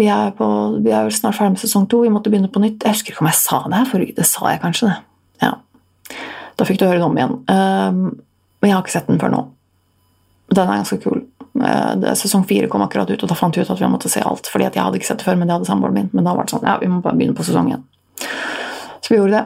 Vi 0.00 0.08
er, 0.08 0.32
på, 0.36 0.46
vi 0.82 0.92
er 0.94 1.10
snart 1.12 1.36
ferdig 1.36 1.56
med 1.56 1.62
sesong 1.62 1.84
to. 1.90 2.00
Vi 2.04 2.12
måtte 2.12 2.32
begynne 2.32 2.50
på 2.52 2.62
nytt. 2.62 2.80
Jeg 2.80 2.96
husker 2.96 3.14
ikke 3.14 3.24
om 3.24 3.28
jeg 3.28 3.40
sa 3.40 3.60
det 3.68 3.76
her 3.76 3.90
forrige 3.90 4.16
Det 4.16 4.24
sa 4.28 4.46
jeg 4.48 4.62
kanskje, 4.62 4.88
det. 4.88 5.44
Ja. 5.44 5.52
Da 6.56 6.68
fikk 6.68 6.80
du 6.80 6.86
høre 6.88 7.00
det 7.00 7.08
om 7.08 7.18
igjen. 7.18 7.36
Uh, 7.48 8.32
men 8.62 8.70
jeg 8.70 8.76
har 8.76 8.84
ikke 8.84 8.94
sett 8.94 9.10
den 9.10 9.20
før 9.20 9.32
nå. 9.32 9.42
Den 10.52 10.68
er 10.68 10.82
ganske 10.82 11.00
kul. 11.02 11.22
Uh, 11.52 12.14
sesong 12.16 12.46
fire 12.48 12.68
kom 12.72 12.84
akkurat 12.84 13.10
ut, 13.10 13.22
og 13.22 13.28
da 13.28 13.36
fant 13.36 13.56
vi 13.56 13.64
ut 13.64 13.70
at 13.70 13.80
vi 13.80 13.90
måtte 13.92 14.10
se 14.12 14.22
alt. 14.24 14.48
fordi 14.48 14.68
jeg 14.70 14.80
hadde 14.80 15.00
ikke 15.00 15.10
sett 15.10 15.20
det 15.20 15.28
før, 15.28 15.36
men 15.36 15.50
det 15.50 15.56
hadde 15.56 15.68
samboeren 15.68 15.98
min. 15.98 16.10
Men 16.12 16.28
da 16.28 16.36
var 16.36 16.48
det 16.48 16.54
sånn, 16.54 16.64
ja, 16.66 16.78
vi 16.80 16.88
må 16.88 17.02
bare 17.04 17.18
begynne 17.18 17.36
på 17.36 17.44
sesongen. 17.46 17.84
Så 19.02 19.12
vi 19.12 19.18
gjorde 19.18 19.40
det. 19.40 19.44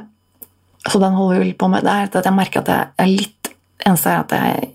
Så 0.86 1.00
den 1.02 1.18
holder 1.18 1.42
vi 1.42 1.52
på 1.58 1.68
med. 1.68 1.82
Det 1.82 1.92
er 1.92 2.10
at 2.10 2.26
jeg 2.28 2.36
merker 2.36 2.62
at 2.62 2.72
jeg 2.72 2.90
er 3.02 3.12
litt 3.12 3.52
Eneste 3.86 4.08
er 4.10 4.22
at 4.24 4.32
jeg, 4.32 4.70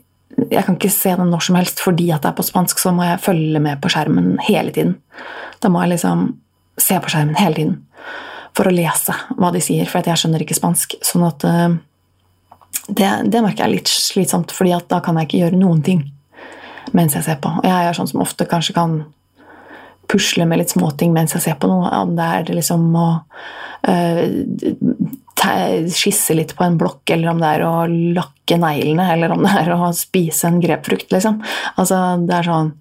jeg 0.53 0.61
kan 0.63 0.75
ikke 0.77 0.91
se 0.93 1.11
den 1.17 1.31
når 1.33 1.41
som 1.43 1.55
helst 1.57 1.81
fordi 1.83 2.05
at 2.13 2.21
det 2.23 2.29
er 2.29 2.35
på 2.37 2.45
spansk, 2.45 2.79
så 2.79 2.93
må 2.95 3.03
jeg 3.03 3.19
følge 3.19 3.59
med 3.59 3.79
på 3.81 3.89
skjermen 3.91 4.35
hele 4.45 4.71
tiden. 4.71 4.93
Da 5.59 5.71
må 5.73 5.81
jeg 5.83 5.95
liksom 5.95 6.21
se 6.79 6.99
på 7.01 7.11
skjermen 7.11 7.35
hele 7.35 7.57
tiden 7.57 7.73
for 8.55 8.69
å 8.69 8.75
lese 8.75 9.15
hva 9.39 9.49
de 9.51 9.59
sier, 9.63 9.89
for 9.89 10.05
jeg 10.05 10.21
skjønner 10.21 10.45
ikke 10.45 10.55
spansk. 10.55 10.95
Sånn 11.03 11.25
at 11.27 11.43
uh, 11.43 11.75
det, 12.87 13.09
det, 13.33 13.41
merker 13.41 13.63
jeg 13.63 13.67
er 13.67 13.73
litt 13.73 13.91
slitsomt, 13.91 14.53
fordi 14.55 14.75
at 14.77 14.87
da 14.93 15.01
kan 15.03 15.17
jeg 15.19 15.29
ikke 15.29 15.41
gjøre 15.41 15.59
noen 15.59 15.83
ting 15.85 16.05
mens 16.95 17.15
jeg 17.17 17.25
ser 17.25 17.41
på. 17.41 17.51
Og 17.61 17.67
jeg 17.67 17.87
er 17.87 17.97
sånn 17.97 18.09
som 18.09 18.23
ofte 18.23 18.47
kanskje 18.49 18.75
kan 18.77 19.01
pusle 20.11 20.45
med 20.49 20.59
litt 20.61 20.73
småting 20.73 21.13
mens 21.15 21.35
jeg 21.37 21.45
ser 21.45 21.59
på 21.59 21.69
noe. 21.71 21.89
Om 22.03 22.15
det 22.17 22.29
er 22.37 22.55
liksom 22.57 22.87
å 22.97 23.07
uh, 23.87 24.27
skisse 25.91 26.35
litt 26.37 26.55
på 26.57 26.65
en 26.65 26.77
blokk, 26.79 27.03
eller 27.13 27.31
om 27.31 27.39
det 27.41 27.53
er 27.55 27.63
å 27.65 27.75
lakke 28.17 28.59
neglene, 28.61 29.07
eller 29.13 29.33
om 29.33 29.45
det 29.45 29.53
er 29.63 29.71
å 29.75 29.93
spise 29.97 30.49
en 30.49 30.59
grepfrukt, 30.63 31.09
liksom. 31.13 31.39
Altså, 31.77 32.01
det 32.27 32.37
er 32.37 32.49
sånn 32.49 32.73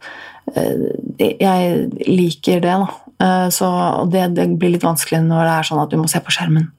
uh, 0.57 0.91
Jeg 1.21 1.87
liker 2.09 2.67
det, 2.67 2.77
da. 2.83 2.91
Uh, 3.21 3.49
så 3.53 3.71
det, 4.11 4.31
det, 4.37 4.51
blir 4.59 4.75
litt 4.77 4.87
vanskelig 4.87 5.23
når 5.27 5.45
det 5.45 5.57
er 5.57 5.71
sånn 5.71 5.83
at 5.83 5.93
du 5.93 5.99
må 6.01 6.09
se 6.11 6.23
på 6.25 6.35
skjermen 6.35 6.71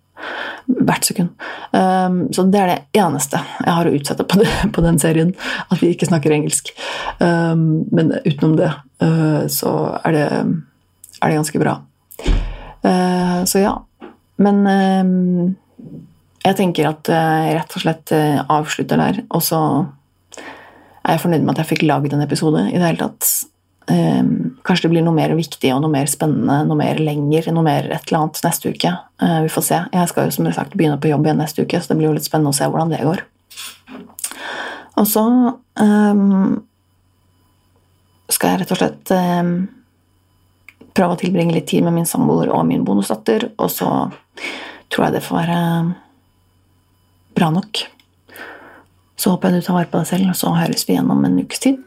hvert 0.68 1.06
sekund. 1.06 1.32
Um, 1.72 2.26
så 2.34 2.46
det 2.52 2.62
er 2.62 2.72
det 2.72 3.02
eneste 3.02 3.42
jeg 3.42 3.76
har 3.78 3.88
å 3.88 3.94
utsette 3.98 4.26
på, 4.28 4.42
det, 4.42 4.50
på 4.76 4.84
den 4.86 5.00
serien. 5.02 5.34
At 5.70 5.82
vi 5.82 5.92
ikke 5.94 6.10
snakker 6.10 6.34
engelsk. 6.36 6.74
Um, 7.20 7.86
men 7.94 8.14
utenom 8.26 8.58
det 8.60 8.72
uh, 9.04 9.48
så 9.52 9.74
er 10.04 10.18
det, 10.18 10.28
er 11.22 11.26
det 11.32 11.40
ganske 11.40 11.64
bra. 11.64 11.78
Uh, 12.86 13.42
så 13.50 13.64
ja. 13.64 13.76
Men 14.42 14.64
um, 14.66 15.56
jeg 16.42 16.58
tenker 16.58 16.90
at 16.90 17.10
jeg 17.12 17.58
rett 17.60 17.78
og 17.78 17.84
slett 17.84 18.14
avslutter 18.50 18.98
der. 18.98 19.24
Og 19.30 19.44
så 19.46 19.60
er 21.02 21.16
jeg 21.16 21.22
fornøyd 21.22 21.44
med 21.44 21.54
at 21.54 21.64
jeg 21.64 21.74
fikk 21.76 21.86
laget 21.86 22.16
en 22.16 22.24
episode 22.26 22.64
i 22.70 22.78
det 22.78 22.86
hele 22.88 23.04
tatt. 23.04 23.30
Um, 23.89 24.58
kanskje 24.63 24.86
det 24.86 24.91
blir 24.94 25.04
noe 25.04 25.15
mer 25.15 25.34
viktig 25.36 25.72
og 25.74 25.82
noe 25.82 25.91
mer 25.91 26.10
spennende, 26.10 26.60
noe 26.67 26.78
mer 26.78 27.00
lenger, 27.02 27.50
noe 27.52 27.65
mer 27.65 27.88
et 27.89 28.06
eller 28.08 28.20
annet 28.20 28.41
neste 28.46 28.72
uke. 28.72 28.91
Uh, 29.22 29.39
vi 29.46 29.52
får 29.52 29.65
se. 29.67 29.80
Jeg 29.96 30.12
skal 30.12 30.28
jo 30.28 30.36
som 30.36 30.50
sagt 30.54 30.78
begynne 30.78 31.00
på 31.02 31.10
jobb 31.10 31.26
igjen 31.26 31.41
neste 31.41 31.65
uke, 31.65 31.82
så 31.82 31.91
det 31.91 31.98
blir 32.00 32.12
jo 32.12 32.15
litt 32.15 32.28
spennende 32.28 32.54
å 32.54 32.58
se 32.58 32.70
hvordan 32.70 32.94
det 32.94 33.02
går. 33.08 33.24
Og 35.02 35.08
så 35.10 35.26
um, 35.26 36.62
skal 38.32 38.54
jeg 38.54 38.62
rett 38.62 38.76
og 38.76 38.82
slett 38.84 39.13
um, 39.17 39.54
prøve 40.94 41.15
å 41.17 41.22
tilbringe 41.22 41.56
litt 41.56 41.70
tid 41.72 41.86
med 41.88 41.98
min 41.98 42.10
samboer 42.10 42.52
og 42.54 42.67
min 42.70 42.86
bonusdatter, 42.88 43.50
og 43.58 43.72
så 43.74 43.89
tror 44.91 45.08
jeg 45.08 45.17
det 45.17 45.26
får 45.26 45.41
være 45.41 45.60
bra 47.38 47.50
nok. 47.56 47.86
Så 49.17 49.34
håper 49.34 49.50
jeg 49.50 49.62
du 49.62 49.67
tar 49.67 49.80
vare 49.80 49.89
på 49.89 50.02
deg 50.02 50.12
selv, 50.12 50.34
og 50.34 50.38
så 50.38 50.54
høres 50.58 50.86
vi 50.88 50.96
igjen 50.96 51.12
om 51.13 51.26
en 51.26 51.39
ukes 51.41 51.63
tid. 51.63 51.82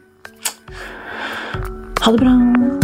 Ha 2.05 2.12
det 2.12 2.19
bra. 2.19 2.84